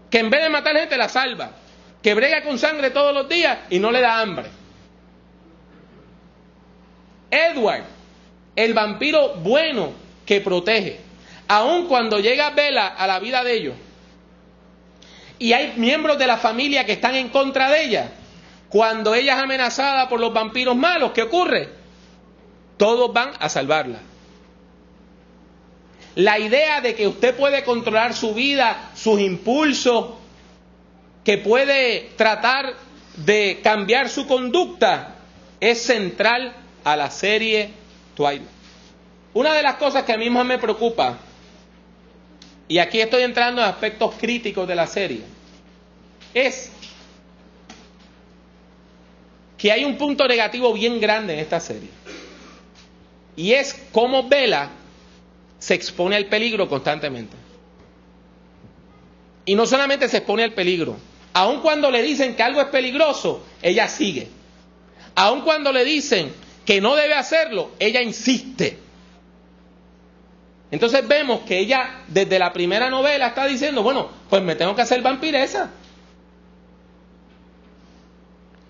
que 0.09 0.19
en 0.19 0.29
vez 0.29 0.43
de 0.43 0.49
matar 0.49 0.75
gente 0.75 0.97
la 0.97 1.07
salva, 1.07 1.51
que 2.03 2.13
brega 2.13 2.43
con 2.43 2.59
sangre 2.59 2.91
todos 2.91 3.13
los 3.13 3.29
días 3.29 3.59
y 3.69 3.79
no 3.79 3.91
le 3.91 4.01
da 4.01 4.19
hambre. 4.19 4.47
Edward, 7.31 7.83
el 8.55 8.73
vampiro 8.73 9.35
bueno 9.35 9.91
que 10.25 10.41
protege, 10.41 10.99
aun 11.47 11.87
cuando 11.87 12.19
llega 12.19 12.49
Bella 12.49 12.87
a 12.87 13.07
la 13.07 13.19
vida 13.19 13.43
de 13.43 13.53
ellos, 13.53 13.75
y 15.39 15.53
hay 15.53 15.73
miembros 15.77 16.17
de 16.17 16.27
la 16.27 16.37
familia 16.37 16.85
que 16.85 16.93
están 16.93 17.15
en 17.15 17.29
contra 17.29 17.69
de 17.69 17.83
ella, 17.83 18.11
cuando 18.69 19.15
ella 19.15 19.35
es 19.35 19.39
amenazada 19.39 20.09
por 20.09 20.19
los 20.19 20.33
vampiros 20.33 20.75
malos, 20.75 21.11
¿qué 21.11 21.23
ocurre? 21.23 21.69
Todos 22.77 23.13
van 23.13 23.31
a 23.39 23.49
salvarla. 23.49 23.99
La 26.15 26.39
idea 26.39 26.81
de 26.81 26.95
que 26.95 27.07
usted 27.07 27.35
puede 27.35 27.63
controlar 27.63 28.13
su 28.13 28.33
vida, 28.33 28.91
sus 28.95 29.19
impulsos, 29.19 30.15
que 31.23 31.37
puede 31.37 32.09
tratar 32.15 32.73
de 33.17 33.59
cambiar 33.63 34.09
su 34.09 34.27
conducta, 34.27 35.15
es 35.59 35.81
central 35.81 36.53
a 36.83 36.95
la 36.95 37.11
serie 37.11 37.71
Twilight. 38.15 38.47
Una 39.33 39.53
de 39.53 39.61
las 39.61 39.75
cosas 39.75 40.03
que 40.03 40.13
a 40.13 40.17
mí 40.17 40.29
más 40.29 40.45
me 40.45 40.57
preocupa, 40.57 41.17
y 42.67 42.79
aquí 42.79 42.99
estoy 42.99 43.23
entrando 43.23 43.61
en 43.61 43.67
aspectos 43.67 44.15
críticos 44.19 44.67
de 44.67 44.75
la 44.75 44.87
serie, 44.87 45.21
es 46.33 46.71
que 49.57 49.71
hay 49.71 49.85
un 49.85 49.97
punto 49.97 50.27
negativo 50.27 50.73
bien 50.73 50.99
grande 50.99 51.33
en 51.33 51.39
esta 51.39 51.59
serie. 51.59 51.89
Y 53.35 53.53
es 53.53 53.73
cómo 53.91 54.27
Vela 54.27 54.69
se 55.59 55.73
expone 55.73 56.15
al 56.15 56.25
peligro 56.25 56.67
constantemente. 56.67 57.35
Y 59.45 59.55
no 59.55 59.65
solamente 59.65 60.09
se 60.09 60.17
expone 60.17 60.43
al 60.43 60.53
peligro, 60.53 60.97
aun 61.33 61.61
cuando 61.61 61.89
le 61.89 62.01
dicen 62.03 62.35
que 62.35 62.43
algo 62.43 62.61
es 62.61 62.67
peligroso, 62.67 63.43
ella 63.61 63.87
sigue. 63.87 64.27
Aun 65.15 65.41
cuando 65.41 65.71
le 65.71 65.85
dicen 65.85 66.33
que 66.65 66.81
no 66.81 66.95
debe 66.95 67.13
hacerlo, 67.13 67.71
ella 67.79 68.01
insiste. 68.01 68.77
Entonces 70.69 71.07
vemos 71.07 71.41
que 71.41 71.59
ella 71.59 72.01
desde 72.07 72.39
la 72.39 72.51
primera 72.51 72.89
novela 72.89 73.27
está 73.27 73.45
diciendo, 73.45 73.83
bueno, 73.83 74.09
pues 74.29 74.43
me 74.43 74.55
tengo 74.55 74.75
que 74.75 74.81
hacer 74.81 75.01
vampiresa. 75.01 75.71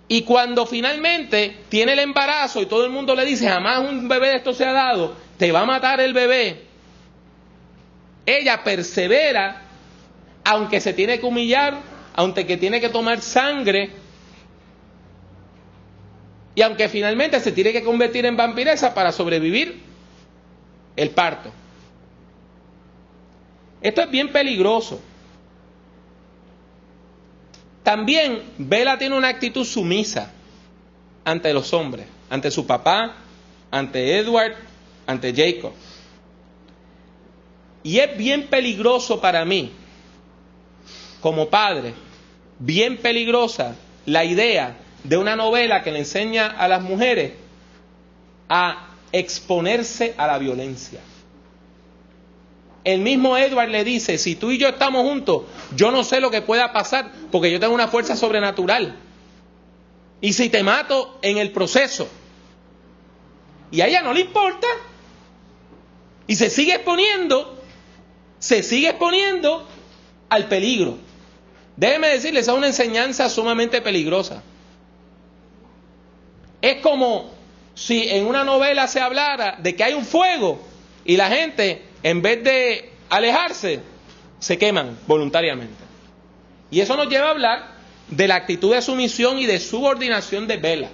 Y 0.07 0.21
cuando 0.21 0.65
finalmente 0.65 1.57
tiene 1.69 1.93
el 1.93 1.99
embarazo 1.99 2.61
y 2.61 2.65
todo 2.65 2.85
el 2.85 2.91
mundo 2.91 3.15
le 3.15 3.25
dice, 3.25 3.49
jamás 3.49 3.79
un 3.79 4.07
bebé 4.07 4.29
de 4.29 4.35
esto 4.37 4.53
se 4.53 4.65
ha 4.65 4.71
dado, 4.71 5.15
te 5.37 5.51
va 5.51 5.61
a 5.61 5.65
matar 5.65 5.99
el 5.99 6.13
bebé, 6.13 6.65
ella 8.25 8.63
persevera, 8.63 9.63
aunque 10.45 10.79
se 10.79 10.93
tiene 10.93 11.19
que 11.19 11.25
humillar, 11.25 11.79
aunque 12.15 12.57
tiene 12.57 12.79
que 12.79 12.89
tomar 12.89 13.21
sangre, 13.21 13.91
y 16.55 16.61
aunque 16.61 16.87
finalmente 16.89 17.39
se 17.39 17.51
tiene 17.51 17.71
que 17.71 17.83
convertir 17.83 18.25
en 18.25 18.37
vampiresa 18.37 18.93
para 18.93 19.11
sobrevivir 19.11 19.81
el 20.95 21.09
parto. 21.09 21.51
Esto 23.81 24.01
es 24.01 24.09
bien 24.09 24.31
peligroso. 24.31 24.99
También 27.83 28.43
Bella 28.57 28.97
tiene 28.97 29.15
una 29.15 29.29
actitud 29.29 29.63
sumisa 29.63 30.31
ante 31.23 31.53
los 31.53 31.73
hombres, 31.73 32.05
ante 32.29 32.51
su 32.51 32.65
papá, 32.65 33.15
ante 33.71 34.17
Edward, 34.17 34.55
ante 35.05 35.33
Jacob. 35.33 35.71
Y 37.83 37.99
es 37.99 38.17
bien 38.17 38.47
peligroso 38.47 39.21
para 39.21 39.45
mí, 39.45 39.71
como 41.21 41.49
padre, 41.49 41.93
bien 42.59 42.97
peligrosa 42.97 43.75
la 44.05 44.25
idea 44.25 44.77
de 45.03 45.17
una 45.17 45.35
novela 45.35 45.83
que 45.83 45.91
le 45.91 45.99
enseña 45.99 46.47
a 46.47 46.67
las 46.67 46.81
mujeres 46.81 47.33
a 48.49 48.89
exponerse 49.11 50.13
a 50.17 50.27
la 50.27 50.37
violencia. 50.37 50.99
El 52.87 53.01
mismo 53.01 53.35
Edward 53.35 53.67
le 53.67 53.83
dice, 53.83 54.17
si 54.17 54.37
tú 54.37 54.49
y 54.49 54.57
yo 54.57 54.69
estamos 54.69 55.01
juntos, 55.01 55.41
yo 55.75 55.91
no 55.91 56.05
sé 56.05 56.21
lo 56.21 56.31
que 56.31 56.41
pueda 56.41 56.71
pasar 56.71 57.11
porque 57.33 57.51
yo 57.51 57.59
tengo 57.59 57.73
una 57.73 57.89
fuerza 57.89 58.15
sobrenatural. 58.15 58.97
Y 60.21 60.31
si 60.31 60.47
te 60.47 60.63
mato 60.63 61.19
en 61.21 61.37
el 61.37 61.51
proceso, 61.51 62.07
y 63.71 63.81
a 63.81 63.87
ella 63.87 64.03
no 64.03 64.13
le 64.13 64.21
importa, 64.21 64.67
y 66.27 66.37
se 66.37 66.49
sigue 66.49 66.75
exponiendo, 66.75 67.61
se 68.39 68.63
sigue 68.63 68.87
exponiendo 68.87 69.67
al 70.29 70.47
peligro. 70.47 70.97
Déjeme 71.75 72.07
decirles, 72.07 72.47
es 72.47 72.53
una 72.53 72.67
enseñanza 72.67 73.29
sumamente 73.29 73.81
peligrosa. 73.81 74.43
Es 76.61 76.81
como 76.81 77.31
si 77.75 78.07
en 78.07 78.27
una 78.27 78.45
novela 78.45 78.87
se 78.87 79.01
hablara 79.01 79.57
de 79.59 79.75
que 79.75 79.83
hay 79.83 79.93
un 79.93 80.05
fuego 80.05 80.61
y 81.03 81.17
la 81.17 81.27
gente 81.27 81.86
en 82.03 82.21
vez 82.21 82.43
de 82.43 82.91
alejarse, 83.09 83.81
se 84.39 84.57
queman 84.57 84.97
voluntariamente. 85.07 85.83
Y 86.69 86.81
eso 86.81 86.95
nos 86.95 87.09
lleva 87.09 87.27
a 87.27 87.31
hablar 87.31 87.77
de 88.09 88.27
la 88.27 88.35
actitud 88.35 88.73
de 88.73 88.81
sumisión 88.81 89.39
y 89.39 89.45
de 89.45 89.59
subordinación 89.59 90.47
de 90.47 90.57
Vela. 90.57 90.89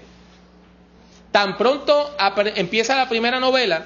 Tan 1.32 1.58
pronto 1.58 2.16
empieza 2.56 2.96
la 2.96 3.10
primera 3.10 3.40
novela, 3.40 3.86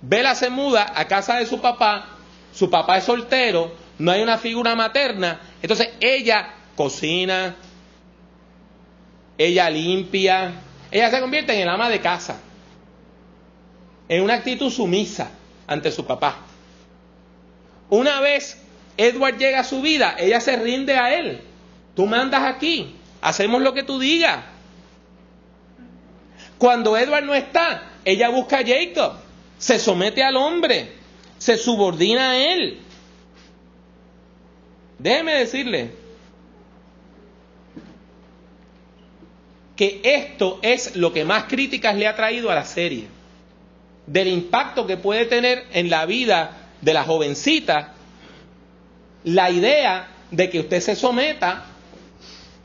Vela 0.00 0.34
se 0.34 0.50
muda 0.50 0.92
a 0.94 1.06
casa 1.06 1.36
de 1.36 1.46
su 1.46 1.60
papá, 1.60 2.06
su 2.54 2.70
papá 2.70 2.98
es 2.98 3.04
soltero, 3.04 3.72
no 3.98 4.10
hay 4.10 4.22
una 4.22 4.38
figura 4.38 4.74
materna, 4.74 5.40
entonces 5.60 5.90
ella 6.00 6.54
cocina, 6.76 7.56
ella 9.38 9.70
limpia, 9.70 10.52
ella 10.90 11.10
se 11.10 11.20
convierte 11.20 11.54
en 11.54 11.60
el 11.60 11.68
ama 11.68 11.88
de 11.88 12.00
casa, 12.00 12.40
en 14.08 14.22
una 14.22 14.34
actitud 14.34 14.70
sumisa 14.70 15.30
ante 15.66 15.90
su 15.90 16.04
papá. 16.04 16.38
Una 17.90 18.20
vez 18.20 18.58
Edward 18.96 19.38
llega 19.38 19.60
a 19.60 19.64
su 19.64 19.82
vida, 19.82 20.16
ella 20.18 20.40
se 20.40 20.56
rinde 20.56 20.96
a 20.96 21.14
él. 21.14 21.40
Tú 21.94 22.06
mandas 22.06 22.42
aquí, 22.42 22.94
hacemos 23.20 23.62
lo 23.62 23.74
que 23.74 23.82
tú 23.82 23.98
digas. 23.98 24.44
Cuando 26.58 26.96
Edward 26.96 27.24
no 27.24 27.34
está, 27.34 27.90
ella 28.04 28.28
busca 28.28 28.58
a 28.58 28.66
Jacob, 28.66 29.14
se 29.58 29.78
somete 29.78 30.22
al 30.22 30.36
hombre, 30.36 30.92
se 31.38 31.56
subordina 31.56 32.30
a 32.30 32.36
él. 32.38 32.80
Déjeme 34.98 35.34
decirle 35.34 35.90
que 39.76 40.00
esto 40.04 40.60
es 40.62 40.94
lo 40.94 41.12
que 41.12 41.24
más 41.24 41.44
críticas 41.44 41.96
le 41.96 42.06
ha 42.06 42.14
traído 42.14 42.50
a 42.50 42.54
la 42.54 42.64
serie 42.64 43.08
del 44.06 44.28
impacto 44.28 44.86
que 44.86 44.96
puede 44.96 45.26
tener 45.26 45.66
en 45.72 45.90
la 45.90 46.06
vida 46.06 46.68
de 46.80 46.94
la 46.94 47.04
jovencita 47.04 47.94
la 49.24 49.50
idea 49.50 50.08
de 50.30 50.50
que 50.50 50.60
usted 50.60 50.80
se 50.80 50.96
someta 50.96 51.66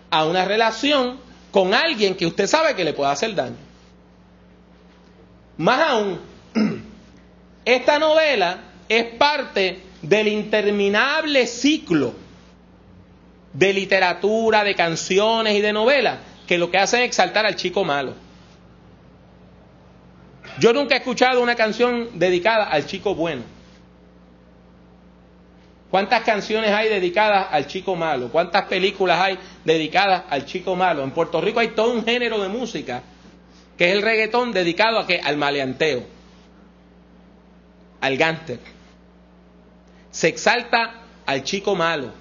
a 0.09 0.25
una 0.25 0.45
relación 0.45 1.19
con 1.51 1.73
alguien 1.73 2.15
que 2.15 2.25
usted 2.25 2.47
sabe 2.47 2.75
que 2.75 2.83
le 2.83 2.93
puede 2.93 3.11
hacer 3.11 3.35
daño. 3.35 3.57
Más 5.57 5.79
aún, 5.89 6.19
esta 7.65 7.99
novela 7.99 8.59
es 8.89 9.05
parte 9.15 9.79
del 10.01 10.27
interminable 10.27 11.47
ciclo 11.47 12.13
de 13.53 13.73
literatura, 13.73 14.63
de 14.63 14.75
canciones 14.75 15.55
y 15.55 15.61
de 15.61 15.73
novelas 15.73 16.19
que 16.47 16.57
lo 16.57 16.71
que 16.71 16.77
hacen 16.77 17.01
es 17.01 17.07
exaltar 17.07 17.45
al 17.45 17.55
chico 17.55 17.83
malo. 17.83 18.13
Yo 20.59 20.73
nunca 20.73 20.95
he 20.95 20.97
escuchado 20.97 21.41
una 21.41 21.55
canción 21.55 22.17
dedicada 22.17 22.65
al 22.65 22.85
chico 22.85 23.13
bueno. 23.13 23.43
¿Cuántas 25.89 26.23
canciones 26.23 26.71
hay 26.71 26.89
dedicadas 26.89 27.47
al 27.51 27.67
chico 27.67 27.95
malo? 27.95 28.29
¿Cuántas 28.29 28.65
películas 28.65 29.21
hay 29.21 29.39
dedicadas 29.63 30.23
al 30.29 30.45
chico 30.45 30.75
malo? 30.75 31.03
En 31.03 31.11
Puerto 31.11 31.39
Rico 31.39 31.59
hay 31.59 31.69
todo 31.69 31.93
un 31.93 32.03
género 32.03 32.41
de 32.41 32.49
música 32.49 33.03
que 33.77 33.89
es 33.89 33.95
el 33.95 34.01
reggaetón 34.01 34.51
dedicado 34.51 34.99
a 34.99 35.05
qué? 35.05 35.21
Al 35.23 35.37
maleanteo, 35.37 36.03
al 38.01 38.17
gánster. 38.17 38.59
Se 40.09 40.27
exalta 40.27 41.03
al 41.25 41.43
chico 41.43 41.75
malo, 41.75 42.11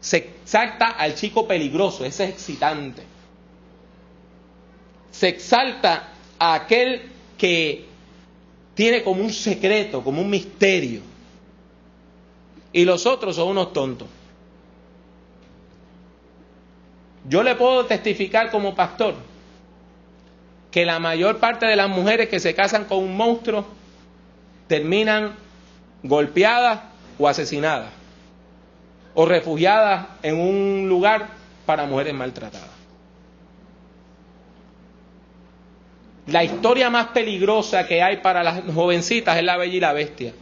se 0.00 0.16
exalta 0.16 0.88
al 0.88 1.14
chico 1.14 1.46
peligroso, 1.46 2.04
ese 2.04 2.24
es 2.24 2.30
excitante. 2.30 3.04
Se 5.12 5.28
exalta 5.28 6.13
a 6.44 6.54
aquel 6.54 7.00
que 7.38 7.86
tiene 8.74 9.02
como 9.02 9.22
un 9.22 9.32
secreto, 9.32 10.04
como 10.04 10.20
un 10.20 10.28
misterio. 10.28 11.00
Y 12.70 12.84
los 12.84 13.06
otros 13.06 13.36
son 13.36 13.48
unos 13.48 13.72
tontos. 13.72 14.08
Yo 17.26 17.42
le 17.42 17.54
puedo 17.54 17.86
testificar 17.86 18.50
como 18.50 18.74
pastor 18.74 19.14
que 20.70 20.84
la 20.84 20.98
mayor 20.98 21.38
parte 21.38 21.64
de 21.64 21.76
las 21.76 21.88
mujeres 21.88 22.28
que 22.28 22.40
se 22.40 22.54
casan 22.54 22.84
con 22.84 22.98
un 22.98 23.16
monstruo 23.16 23.64
terminan 24.66 25.36
golpeadas 26.02 26.80
o 27.18 27.26
asesinadas 27.26 27.90
o 29.14 29.24
refugiadas 29.24 30.08
en 30.22 30.38
un 30.38 30.88
lugar 30.88 31.28
para 31.64 31.86
mujeres 31.86 32.12
maltratadas. 32.12 32.73
La 36.26 36.42
historia 36.42 36.88
más 36.88 37.08
peligrosa 37.08 37.86
que 37.86 38.02
hay 38.02 38.18
para 38.18 38.42
las 38.42 38.62
jovencitas 38.72 39.36
es 39.36 39.44
la 39.44 39.56
bella 39.56 39.74
y 39.74 39.80
la 39.80 39.92
bestia. 39.92 40.32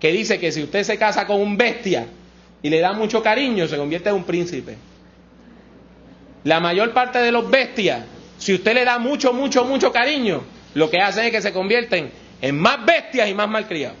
Que 0.00 0.12
dice 0.12 0.38
que 0.38 0.50
si 0.50 0.62
usted 0.62 0.82
se 0.82 0.98
casa 0.98 1.26
con 1.26 1.40
un 1.40 1.56
bestia 1.56 2.06
y 2.62 2.70
le 2.70 2.80
da 2.80 2.92
mucho 2.92 3.22
cariño, 3.22 3.68
se 3.68 3.76
convierte 3.76 4.08
en 4.08 4.14
un 4.14 4.24
príncipe. 4.24 4.76
La 6.44 6.60
mayor 6.60 6.92
parte 6.92 7.18
de 7.18 7.32
los 7.32 7.50
bestias, 7.50 8.04
si 8.38 8.54
usted 8.54 8.74
le 8.74 8.84
da 8.84 8.98
mucho, 8.98 9.32
mucho, 9.32 9.64
mucho 9.64 9.92
cariño, 9.92 10.42
lo 10.74 10.90
que 10.90 11.00
hacen 11.00 11.26
es 11.26 11.30
que 11.30 11.42
se 11.42 11.52
convierten 11.52 12.10
en 12.40 12.58
más 12.58 12.84
bestias 12.84 13.28
y 13.28 13.34
más 13.34 13.48
malcriados. 13.48 13.96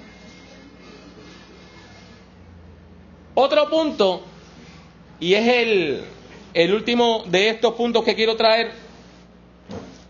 Otro 3.34 3.68
punto, 3.68 4.24
y 5.20 5.34
es 5.34 5.48
el, 5.48 6.00
el 6.54 6.74
último 6.74 7.24
de 7.26 7.48
estos 7.48 7.74
puntos 7.74 8.04
que 8.04 8.14
quiero 8.14 8.36
traer 8.36 8.83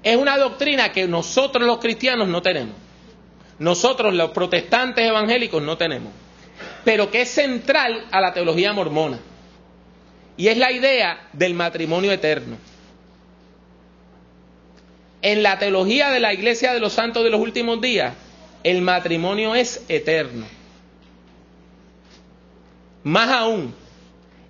es 0.04 0.16
una 0.16 0.36
doctrina 0.36 0.92
que 0.92 1.08
nosotros 1.08 1.66
los 1.66 1.78
cristianos 1.78 2.28
no 2.28 2.42
tenemos. 2.42 2.76
Nosotros 3.58 4.12
los 4.12 4.30
protestantes 4.30 5.08
evangélicos 5.08 5.62
no 5.62 5.78
tenemos. 5.78 6.12
Pero 6.84 7.10
que 7.10 7.22
es 7.22 7.30
central 7.30 8.06
a 8.10 8.20
la 8.20 8.34
teología 8.34 8.74
mormona. 8.74 9.18
Y 10.36 10.48
es 10.48 10.58
la 10.58 10.70
idea 10.72 11.28
del 11.32 11.54
matrimonio 11.54 12.12
eterno. 12.12 12.56
En 15.22 15.42
la 15.42 15.58
teología 15.58 16.10
de 16.10 16.20
la 16.20 16.34
Iglesia 16.34 16.74
de 16.74 16.80
los 16.80 16.92
Santos 16.92 17.24
de 17.24 17.30
los 17.30 17.40
Últimos 17.40 17.80
Días, 17.80 18.12
el 18.62 18.82
matrimonio 18.82 19.54
es 19.54 19.84
eterno. 19.88 20.44
Más 23.04 23.30
aún, 23.30 23.74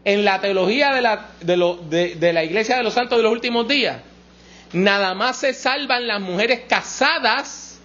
en 0.04 0.24
la 0.24 0.40
teología 0.40 0.92
de 0.92 1.00
la, 1.00 1.28
de, 1.40 2.32
la 2.32 2.42
Iglesia 2.42 2.76
de 2.76 2.82
los 2.82 2.94
Santos 2.94 3.18
de 3.18 3.22
los 3.22 3.32
Últimos 3.32 3.68
Días, 3.68 4.00
nada 4.74 5.14
más 5.14 5.38
se 5.38 5.54
salvan 5.54 6.06
las 6.06 6.20
mujeres 6.20 6.62
casadas 6.68 7.80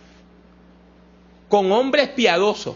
con 1.48 1.72
hombres 1.72 2.10
piadosos. 2.10 2.76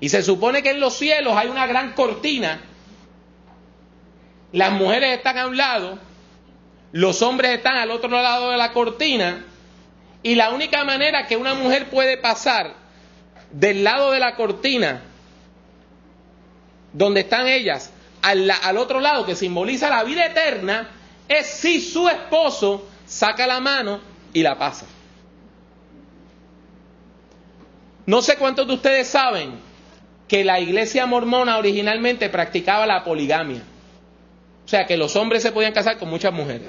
Y 0.00 0.08
se 0.08 0.22
supone 0.22 0.62
que 0.62 0.70
en 0.70 0.80
los 0.80 0.94
cielos 0.94 1.36
hay 1.36 1.48
una 1.48 1.66
gran 1.66 1.92
cortina. 1.92 2.60
Las 4.52 4.72
mujeres 4.72 5.18
están 5.18 5.38
a 5.38 5.46
un 5.46 5.56
lado 5.56 5.98
los 6.94 7.22
hombres 7.22 7.50
están 7.50 7.74
al 7.76 7.90
otro 7.90 8.08
lado 8.08 8.52
de 8.52 8.56
la 8.56 8.72
cortina 8.72 9.44
y 10.22 10.36
la 10.36 10.50
única 10.50 10.84
manera 10.84 11.26
que 11.26 11.36
una 11.36 11.54
mujer 11.54 11.90
puede 11.90 12.18
pasar 12.18 12.72
del 13.50 13.82
lado 13.82 14.12
de 14.12 14.20
la 14.20 14.36
cortina 14.36 15.02
donde 16.92 17.22
están 17.22 17.48
ellas 17.48 17.90
al, 18.22 18.48
al, 18.48 18.78
otro 18.78 19.00
lado 19.00 19.26
que 19.26 19.34
simboliza 19.34 19.90
la 19.90 20.04
vida 20.04 20.24
eterna 20.24 20.88
es 21.28 21.46
si 21.46 21.80
su 21.80 22.08
esposo 22.08 22.86
saca 23.06 23.46
la 23.46 23.60
mano 23.60 24.00
y 24.32 24.42
la 24.42 24.58
pasa. 24.58 24.86
No 28.06 28.20
sé 28.20 28.36
cuántos 28.36 28.66
de 28.66 28.74
ustedes 28.74 29.08
saben 29.08 29.52
que 30.28 30.44
la 30.44 30.60
iglesia 30.60 31.06
mormona 31.06 31.56
originalmente 31.56 32.28
practicaba 32.28 32.86
la 32.86 33.04
poligamia. 33.04 33.62
O 34.64 34.68
sea, 34.68 34.86
que 34.86 34.96
los 34.96 35.16
hombres 35.16 35.42
se 35.42 35.52
podían 35.52 35.72
casar 35.72 35.98
con 35.98 36.10
muchas 36.10 36.32
mujeres. 36.32 36.68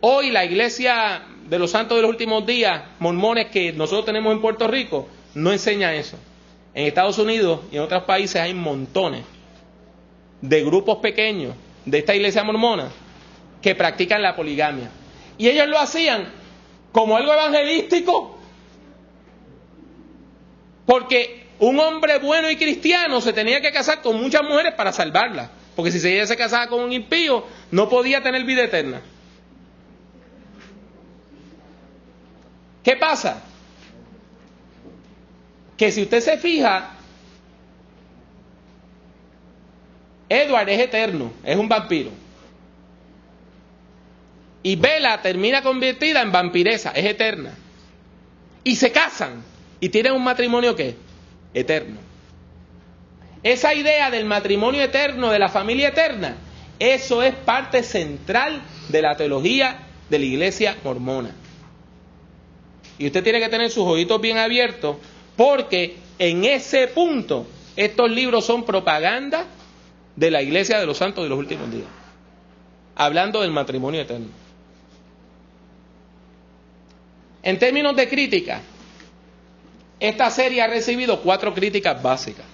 Hoy 0.00 0.30
la 0.30 0.44
iglesia 0.44 1.22
de 1.48 1.58
los 1.58 1.70
santos 1.70 1.96
de 1.96 2.02
los 2.02 2.10
últimos 2.10 2.44
días, 2.46 2.82
mormones 2.98 3.46
que 3.46 3.72
nosotros 3.72 4.04
tenemos 4.04 4.32
en 4.32 4.40
Puerto 4.40 4.68
Rico, 4.68 5.08
no 5.34 5.52
enseña 5.52 5.94
eso. 5.94 6.18
En 6.74 6.86
Estados 6.86 7.18
Unidos 7.18 7.60
y 7.70 7.76
en 7.76 7.82
otros 7.82 8.02
países 8.04 8.36
hay 8.36 8.52
montones 8.52 9.24
de 10.40 10.64
grupos 10.64 10.98
pequeños 10.98 11.54
de 11.86 11.98
esta 11.98 12.14
iglesia 12.14 12.42
mormona 12.42 12.90
que 13.64 13.74
practican 13.74 14.20
la 14.20 14.36
poligamia. 14.36 14.90
Y 15.38 15.48
ellos 15.48 15.66
lo 15.68 15.78
hacían 15.78 16.30
como 16.92 17.16
algo 17.16 17.32
evangelístico. 17.32 18.38
Porque 20.84 21.46
un 21.60 21.80
hombre 21.80 22.18
bueno 22.18 22.50
y 22.50 22.56
cristiano 22.56 23.22
se 23.22 23.32
tenía 23.32 23.62
que 23.62 23.72
casar 23.72 24.02
con 24.02 24.20
muchas 24.20 24.42
mujeres 24.42 24.74
para 24.74 24.92
salvarlas. 24.92 25.48
Porque 25.74 25.90
si 25.90 26.06
ella 26.06 26.26
se 26.26 26.36
casaba 26.36 26.66
con 26.66 26.82
un 26.82 26.92
impío, 26.92 27.46
no 27.70 27.88
podía 27.88 28.22
tener 28.22 28.44
vida 28.44 28.64
eterna. 28.64 29.00
¿Qué 32.82 32.96
pasa? 32.96 33.42
Que 35.78 35.90
si 35.90 36.02
usted 36.02 36.20
se 36.20 36.36
fija, 36.36 36.90
Edward 40.28 40.68
es 40.68 40.80
eterno, 40.80 41.32
es 41.42 41.56
un 41.56 41.66
vampiro. 41.66 42.23
Y 44.64 44.76
Bella 44.76 45.20
termina 45.20 45.62
convertida 45.62 46.22
en 46.22 46.32
vampiresa, 46.32 46.90
es 46.92 47.04
eterna. 47.04 47.52
Y 48.64 48.76
se 48.76 48.90
casan 48.90 49.44
y 49.78 49.90
tienen 49.90 50.14
un 50.14 50.24
matrimonio 50.24 50.74
que 50.74 50.96
eterno. 51.52 52.00
Esa 53.42 53.74
idea 53.74 54.10
del 54.10 54.24
matrimonio 54.24 54.82
eterno, 54.82 55.30
de 55.30 55.38
la 55.38 55.50
familia 55.50 55.88
eterna, 55.88 56.36
eso 56.78 57.22
es 57.22 57.34
parte 57.34 57.82
central 57.82 58.62
de 58.88 59.02
la 59.02 59.14
teología 59.18 59.80
de 60.08 60.18
la 60.18 60.24
iglesia 60.24 60.78
mormona. 60.82 61.32
Y 62.96 63.06
usted 63.06 63.22
tiene 63.22 63.40
que 63.40 63.50
tener 63.50 63.70
sus 63.70 63.86
ojitos 63.86 64.18
bien 64.18 64.38
abiertos 64.38 64.96
porque 65.36 65.96
en 66.18 66.46
ese 66.46 66.88
punto 66.88 67.46
estos 67.76 68.10
libros 68.10 68.46
son 68.46 68.64
propaganda 68.64 69.44
de 70.16 70.30
la 70.30 70.40
iglesia 70.40 70.78
de 70.78 70.86
los 70.86 70.96
santos 70.96 71.22
de 71.22 71.28
los 71.28 71.38
últimos 71.38 71.70
días. 71.70 71.88
Hablando 72.96 73.42
del 73.42 73.50
matrimonio 73.50 74.00
eterno. 74.00 74.43
En 77.44 77.58
términos 77.58 77.94
de 77.94 78.08
crítica, 78.08 78.62
esta 80.00 80.30
serie 80.30 80.62
ha 80.62 80.66
recibido 80.66 81.20
cuatro 81.20 81.52
críticas 81.52 82.02
básicas. 82.02 82.46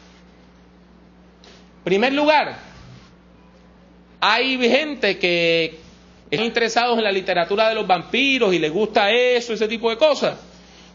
primer 1.85 2.13
lugar, 2.13 2.59
hay 4.21 4.59
gente 4.59 5.17
que 5.17 5.79
están 6.29 6.47
interesados 6.47 6.99
en 6.99 7.05
la 7.05 7.13
literatura 7.13 7.69
de 7.69 7.77
los 7.77 7.87
vampiros 7.87 8.53
y 8.53 8.59
les 8.59 8.73
gusta 8.73 9.13
eso, 9.13 9.53
ese 9.53 9.69
tipo 9.69 9.89
de 9.91 9.97
cosas. 9.97 10.39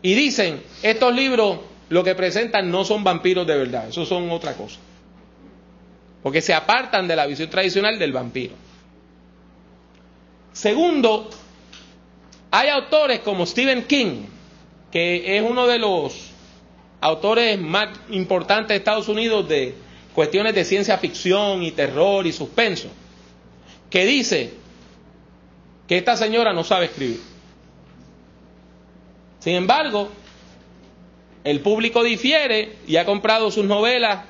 Y 0.02 0.14
dicen, 0.14 0.62
estos 0.84 1.16
libros 1.16 1.60
lo 1.88 2.04
que 2.04 2.16
presentan 2.16 2.70
no 2.70 2.84
son 2.84 3.02
vampiros 3.02 3.48
de 3.48 3.56
verdad, 3.56 3.88
eso 3.88 4.06
son 4.06 4.30
otra 4.30 4.56
cosa. 4.56 4.80
Porque 6.22 6.42
se 6.42 6.54
apartan 6.54 7.08
de 7.08 7.16
la 7.16 7.26
visión 7.26 7.50
tradicional 7.50 7.98
del 7.98 8.12
vampiro. 8.12 8.56
Segundo, 10.52 11.30
hay 12.58 12.70
autores 12.70 13.20
como 13.20 13.46
Stephen 13.46 13.84
King, 13.84 14.28
que 14.90 15.38
es 15.38 15.44
uno 15.44 15.68
de 15.68 15.78
los 15.78 16.32
autores 17.02 17.60
más 17.60 17.90
importantes 18.12 18.70
de 18.70 18.76
Estados 18.78 19.10
Unidos 19.10 19.50
de 19.50 19.76
cuestiones 20.14 20.56
de 20.56 20.64
ciencia 20.64 20.98
ficción 20.98 21.64
y 21.64 21.72
terror 21.74 22.26
y 22.26 22.32
suspenso, 22.32 22.88
que 23.90 24.06
dice 24.06 24.54
que 25.86 25.98
esta 25.98 26.16
señora 26.16 26.54
no 26.54 26.64
sabe 26.64 26.86
escribir. 26.86 27.20
Sin 29.40 29.56
embargo, 29.56 30.08
el 31.44 31.60
público 31.60 32.04
difiere 32.04 32.78
y 32.88 32.96
ha 32.96 33.04
comprado 33.04 33.52
sus 33.52 33.66
novelas 33.66 34.24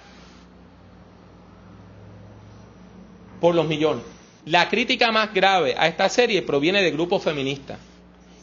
por 3.39 3.53
los 3.53 3.67
millones. 3.67 4.03
La 4.47 4.67
crítica 4.67 5.11
más 5.11 5.31
grave 5.31 5.75
a 5.77 5.87
esta 5.87 6.09
serie 6.09 6.41
proviene 6.41 6.81
de 6.81 6.89
grupos 6.89 7.23
feministas 7.23 7.77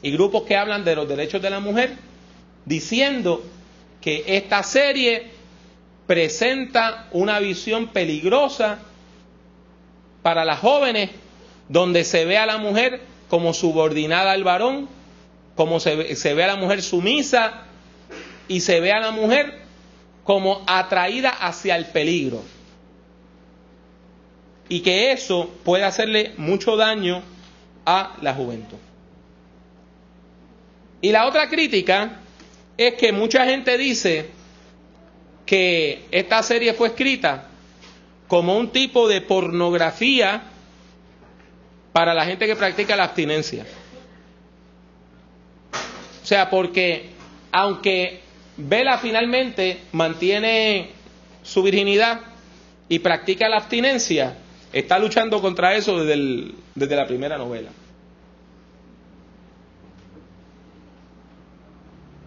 y 0.03 0.11
grupos 0.11 0.43
que 0.43 0.57
hablan 0.57 0.85
de 0.85 0.97
los 0.97 1.09
derechos 1.09 1.41
de 1.41 1.51
la 1.51 1.61
mujer, 1.61 1.97
diciendo 2.65 3.43
que 4.01 4.25
esta 4.27 4.63
serie 4.63 5.31
presenta 6.07 7.09
una 7.13 7.39
visión 7.39 7.89
peligrosa 7.89 8.79
para 10.23 10.45
las 10.45 10.59
jóvenes 10.59 11.11
donde 11.69 12.05
se 12.05 12.25
ve 12.25 12.37
a 12.37 12.47
la 12.47 12.59
mujer 12.59 13.01
como 13.29 13.55
subordinada 13.55 14.33
al 14.33 14.45
varón, 14.45 14.89
como 15.57 15.81
se 15.81 15.95
ve, 15.97 16.45
a 16.45 16.47
la 16.47 16.57
mujer 16.57 16.83
sumisa 16.83 17.63
y 18.49 18.61
se 18.61 18.81
ve 18.81 18.93
a 18.93 19.01
la 19.01 19.11
mujer 19.11 19.61
como 20.25 20.63
atraída 20.67 21.31
hacia 21.31 21.77
el 21.77 21.87
peligro. 21.87 22.43
Y 24.69 24.81
que 24.81 25.13
eso 25.13 25.51
puede 25.65 25.85
hacerle 25.85 26.35
mucho 26.37 26.77
daño 26.77 27.23
a 27.85 28.17
la 28.21 28.35
juventud. 28.35 28.79
Y 31.03 31.11
la 31.11 31.27
otra 31.27 31.49
crítica 31.49 32.21
es 32.79 32.95
que 32.95 33.13
mucha 33.13 33.45
gente 33.45 33.77
dice 33.77 34.31
que 35.45 36.05
esta 36.13 36.43
serie 36.43 36.73
fue 36.75 36.89
escrita 36.89 37.49
como 38.29 38.57
un 38.57 38.71
tipo 38.71 39.09
de 39.09 39.21
pornografía 39.21 40.45
para 41.93 42.15
la 42.15 42.25
gente 42.25 42.47
que 42.47 42.57
practica 42.57 42.97
la 42.97 43.05
abstinencia. 43.05 43.67
O 46.23 46.27
sea, 46.27 46.49
porque 46.49 47.11
aunque 47.51 48.21
Vela 48.57 48.99
finalmente 48.99 49.81
mantiene 49.91 50.91
su 51.43 51.63
virginidad 51.63 52.21
y 52.89 53.01
practica 53.01 53.49
la 53.49 53.57
abstinencia, 53.57 54.37
está 54.73 54.99
luchando 55.01 55.43
contra 55.43 55.75
eso 55.75 56.05
desde, 56.05 56.53
desde 56.75 56.97
la 56.97 57.07
primera 57.07 57.39
novela. 57.39 57.71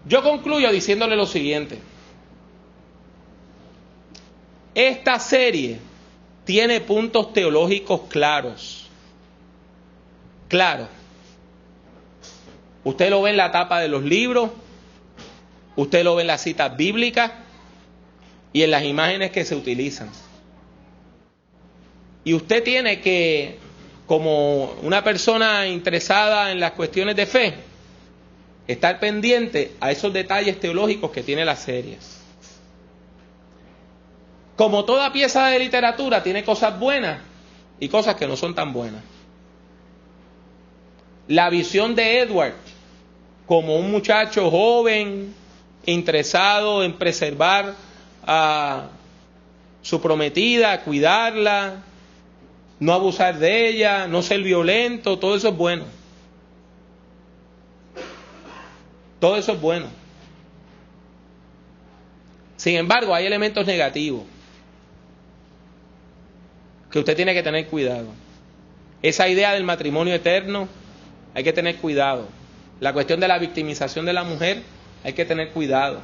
Yo 0.05 0.21
concluyo 0.23 0.71
diciéndole 0.71 1.15
lo 1.15 1.25
siguiente. 1.25 1.79
Esta 4.73 5.19
serie 5.19 5.79
tiene 6.43 6.81
puntos 6.81 7.33
teológicos 7.33 8.01
claros 8.09 8.85
claro. 10.47 10.87
Usted 12.83 13.09
lo 13.09 13.21
ve 13.21 13.31
en 13.31 13.37
la 13.37 13.51
tapa 13.51 13.79
de 13.79 13.87
los 13.87 14.03
libros, 14.03 14.51
usted 15.75 16.03
lo 16.03 16.15
ve 16.15 16.21
en 16.21 16.27
las 16.27 16.41
citas 16.41 16.77
bíblicas 16.77 17.31
y 18.53 18.61
en 18.61 18.71
las 18.71 18.83
imágenes 18.83 19.31
que 19.31 19.43
se 19.43 19.55
utilizan. 19.55 20.09
Y 22.23 22.33
usted 22.33 22.63
tiene 22.63 23.01
que, 23.01 23.57
como 24.05 24.71
una 24.81 25.03
persona 25.03 25.67
interesada 25.67 26.51
en 26.51 26.59
las 26.59 26.71
cuestiones 26.71 27.15
de 27.15 27.25
fe, 27.25 27.55
estar 28.67 28.99
pendiente 28.99 29.73
a 29.79 29.91
esos 29.91 30.11
detalles 30.13 30.59
teológicos 30.59 31.11
que 31.11 31.23
tiene 31.23 31.45
las 31.45 31.59
series. 31.59 32.21
Como 34.55 34.85
toda 34.85 35.11
pieza 35.11 35.47
de 35.47 35.59
literatura 35.59 36.23
tiene 36.23 36.43
cosas 36.43 36.79
buenas 36.79 37.21
y 37.79 37.89
cosas 37.89 38.15
que 38.15 38.27
no 38.27 38.37
son 38.37 38.55
tan 38.55 38.73
buenas. 38.73 39.03
La 41.27 41.49
visión 41.49 41.95
de 41.95 42.19
Edward 42.19 42.53
como 43.45 43.77
un 43.77 43.91
muchacho 43.91 44.49
joven, 44.49 45.33
interesado 45.85 46.83
en 46.83 46.93
preservar 46.93 47.75
a 48.25 48.89
su 49.81 50.01
prometida, 50.01 50.81
cuidarla, 50.81 51.83
no 52.79 52.93
abusar 52.93 53.37
de 53.37 53.67
ella, 53.69 54.07
no 54.07 54.21
ser 54.23 54.41
violento, 54.41 55.19
todo 55.19 55.35
eso 55.35 55.49
es 55.49 55.55
bueno. 55.55 55.85
Todo 59.19 59.37
eso 59.37 59.53
es 59.53 59.61
bueno. 59.61 59.87
Sin 62.57 62.75
embargo, 62.75 63.13
hay 63.13 63.25
elementos 63.25 63.65
negativos 63.65 64.23
que 66.89 66.99
usted 66.99 67.15
tiene 67.15 67.33
que 67.33 67.43
tener 67.43 67.67
cuidado. 67.67 68.07
Esa 69.01 69.27
idea 69.27 69.53
del 69.53 69.63
matrimonio 69.63 70.13
eterno, 70.13 70.67
hay 71.33 71.43
que 71.43 71.53
tener 71.53 71.77
cuidado. 71.77 72.27
La 72.79 72.93
cuestión 72.93 73.19
de 73.19 73.27
la 73.27 73.37
victimización 73.37 74.05
de 74.05 74.13
la 74.13 74.23
mujer, 74.23 74.63
hay 75.03 75.13
que 75.13 75.25
tener 75.25 75.51
cuidado. 75.51 76.01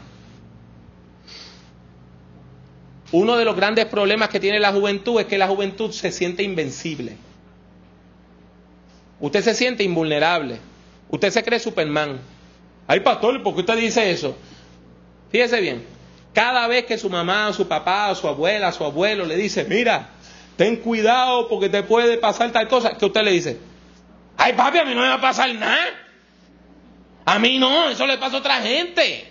Uno 3.11 3.35
de 3.35 3.43
los 3.43 3.55
grandes 3.55 3.85
problemas 3.85 4.29
que 4.29 4.39
tiene 4.39 4.59
la 4.59 4.71
juventud 4.71 5.19
es 5.19 5.25
que 5.25 5.37
la 5.37 5.47
juventud 5.47 5.91
se 5.91 6.11
siente 6.11 6.43
invencible. 6.43 7.17
Usted 9.19 9.41
se 9.43 9.53
siente 9.53 9.83
invulnerable. 9.83 10.59
Usted 11.09 11.29
se 11.29 11.43
cree 11.43 11.59
Superman. 11.59 12.19
Ay, 12.91 12.99
pastor, 12.99 13.41
¿por 13.41 13.53
qué 13.53 13.61
usted 13.61 13.77
dice 13.77 14.11
eso? 14.11 14.35
Fíjese 15.29 15.61
bien. 15.61 15.85
Cada 16.33 16.67
vez 16.67 16.83
que 16.83 16.97
su 16.97 17.09
mamá, 17.09 17.53
su 17.53 17.65
papá, 17.65 18.13
su 18.15 18.27
abuela, 18.27 18.69
su 18.73 18.83
abuelo 18.83 19.23
le 19.23 19.37
dice, 19.37 19.63
mira, 19.63 20.09
ten 20.57 20.75
cuidado 20.75 21.47
porque 21.47 21.69
te 21.69 21.83
puede 21.83 22.17
pasar 22.17 22.51
tal 22.51 22.67
cosa, 22.67 22.97
que 22.97 23.05
usted 23.05 23.21
le 23.23 23.31
dice, 23.31 23.57
ay 24.35 24.51
papi, 24.51 24.79
a 24.79 24.83
mí 24.83 24.93
no 24.93 24.99
me 24.99 25.07
va 25.07 25.13
a 25.13 25.21
pasar 25.21 25.55
nada. 25.55 25.87
A 27.23 27.39
mí 27.39 27.57
no, 27.59 27.87
eso 27.87 28.05
le 28.05 28.17
pasa 28.17 28.35
a 28.35 28.39
otra 28.39 28.61
gente. 28.61 29.25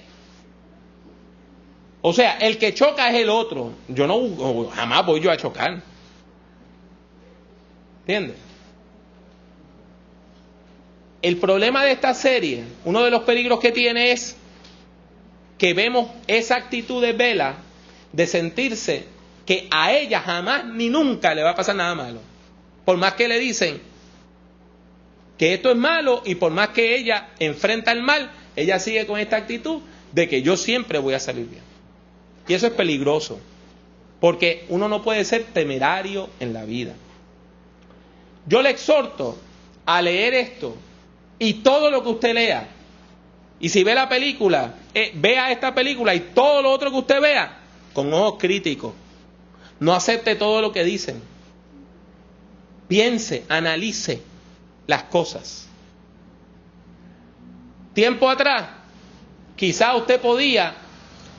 O 2.00 2.14
sea, 2.14 2.38
el 2.38 2.56
que 2.56 2.72
choca 2.72 3.10
es 3.10 3.16
el 3.16 3.28
otro. 3.28 3.72
Yo 3.88 4.06
no, 4.06 4.70
jamás 4.70 5.04
voy 5.04 5.20
yo 5.20 5.30
a 5.30 5.36
chocar. 5.36 5.82
¿Entiendes? 8.06 8.49
El 11.22 11.36
problema 11.36 11.84
de 11.84 11.92
esta 11.92 12.14
serie, 12.14 12.64
uno 12.84 13.02
de 13.02 13.10
los 13.10 13.22
peligros 13.22 13.60
que 13.60 13.72
tiene 13.72 14.12
es 14.12 14.36
que 15.58 15.74
vemos 15.74 16.10
esa 16.26 16.56
actitud 16.56 17.02
de 17.02 17.12
Vela 17.12 17.56
de 18.12 18.26
sentirse 18.26 19.04
que 19.44 19.68
a 19.70 19.92
ella 19.92 20.20
jamás 20.20 20.64
ni 20.64 20.88
nunca 20.88 21.34
le 21.34 21.42
va 21.42 21.50
a 21.50 21.54
pasar 21.54 21.76
nada 21.76 21.94
malo. 21.94 22.20
Por 22.84 22.96
más 22.96 23.14
que 23.14 23.28
le 23.28 23.38
dicen 23.38 23.80
que 25.36 25.52
esto 25.54 25.70
es 25.70 25.76
malo 25.76 26.22
y 26.24 26.36
por 26.36 26.52
más 26.52 26.68
que 26.70 26.96
ella 26.96 27.30
enfrenta 27.38 27.92
el 27.92 28.02
mal, 28.02 28.30
ella 28.56 28.78
sigue 28.78 29.06
con 29.06 29.18
esta 29.18 29.36
actitud 29.36 29.82
de 30.12 30.28
que 30.28 30.42
yo 30.42 30.56
siempre 30.56 30.98
voy 30.98 31.14
a 31.14 31.20
salir 31.20 31.46
bien. 31.46 31.62
Y 32.48 32.54
eso 32.54 32.66
es 32.66 32.72
peligroso, 32.72 33.38
porque 34.20 34.64
uno 34.70 34.88
no 34.88 35.02
puede 35.02 35.24
ser 35.24 35.44
temerario 35.44 36.30
en 36.40 36.52
la 36.54 36.64
vida. 36.64 36.94
Yo 38.46 38.62
le 38.62 38.70
exhorto 38.70 39.38
a 39.84 40.00
leer 40.00 40.34
esto 40.34 40.76
y 41.40 41.54
todo 41.54 41.90
lo 41.90 42.04
que 42.04 42.10
usted 42.10 42.34
lea. 42.34 42.68
Y 43.58 43.70
si 43.70 43.82
ve 43.82 43.94
la 43.94 44.08
película, 44.08 44.74
eh, 44.94 45.10
vea 45.14 45.50
esta 45.50 45.74
película 45.74 46.14
y 46.14 46.20
todo 46.20 46.62
lo 46.62 46.70
otro 46.70 46.90
que 46.90 46.98
usted 46.98 47.20
vea 47.20 47.58
con 47.92 48.12
ojos 48.12 48.36
críticos. 48.38 48.92
No 49.80 49.94
acepte 49.94 50.36
todo 50.36 50.60
lo 50.60 50.70
que 50.70 50.84
dicen. 50.84 51.20
Piense, 52.86 53.44
analice 53.48 54.22
las 54.86 55.04
cosas. 55.04 55.66
Tiempo 57.94 58.28
atrás, 58.28 58.68
quizá 59.56 59.96
usted 59.96 60.20
podía 60.20 60.74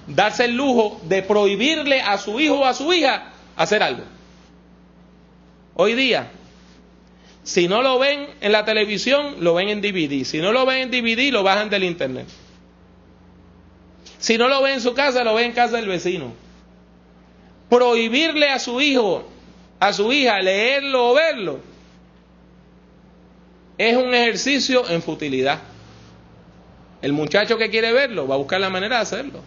darse 0.08 0.46
el 0.46 0.56
lujo 0.56 1.00
de 1.04 1.22
prohibirle 1.22 2.02
a 2.02 2.18
su 2.18 2.40
hijo 2.40 2.60
o 2.60 2.66
a 2.66 2.74
su 2.74 2.92
hija 2.92 3.34
hacer 3.56 3.84
algo. 3.84 4.04
Hoy 5.76 5.94
día, 5.94 6.32
si 7.52 7.68
no 7.68 7.82
lo 7.82 8.00
ven 8.00 8.30
en 8.40 8.54
la 8.54 8.64
televisión, 8.64 9.44
lo 9.44 9.56
ven 9.56 9.68
en 9.68 9.82
DVD. 9.82 10.24
Si 10.24 10.38
no 10.38 10.54
lo 10.54 10.66
ven 10.66 10.84
en 10.84 10.90
DVD, 10.90 11.34
lo 11.34 11.44
bajan 11.44 11.70
del 11.70 11.84
internet. 11.84 12.26
Si 14.20 14.38
no 14.38 14.48
lo 14.48 14.62
ven 14.62 14.76
en 14.76 14.82
su 14.82 14.94
casa, 14.94 15.26
lo 15.26 15.36
ven 15.36 15.48
en 15.48 15.52
casa 15.52 15.76
del 15.76 15.90
vecino. 15.90 16.32
Prohibirle 17.70 18.48
a 18.48 18.58
su 18.58 18.80
hijo, 18.80 19.28
a 19.82 19.92
su 19.92 20.14
hija, 20.14 20.40
leerlo 20.40 21.10
o 21.10 21.14
verlo, 21.14 21.60
es 23.78 23.98
un 23.98 24.14
ejercicio 24.14 24.90
en 24.90 25.02
futilidad. 25.02 25.60
El 27.02 27.12
muchacho 27.12 27.58
que 27.58 27.70
quiere 27.70 27.92
verlo 27.92 28.30
va 28.30 28.36
a 28.36 28.38
buscar 28.38 28.62
la 28.62 28.70
manera 28.70 28.96
de 28.96 29.02
hacerlo. 29.02 29.42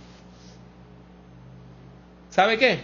¿Sabe 2.28 2.58
qué? 2.58 2.80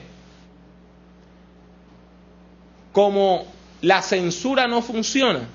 Como 2.93 3.60
la 3.83 4.03
censura 4.03 4.67
no 4.67 4.83
funciona, 4.83 5.49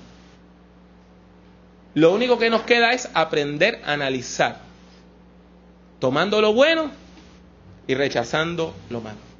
lo 1.94 2.12
único 2.12 2.38
que 2.38 2.50
nos 2.50 2.62
queda 2.62 2.92
es 2.92 3.08
aprender 3.14 3.80
a 3.84 3.94
analizar, 3.94 4.60
tomando 5.98 6.40
lo 6.40 6.52
bueno 6.52 6.90
y 7.86 7.94
rechazando 7.94 8.74
lo 8.90 9.00
malo. 9.00 9.35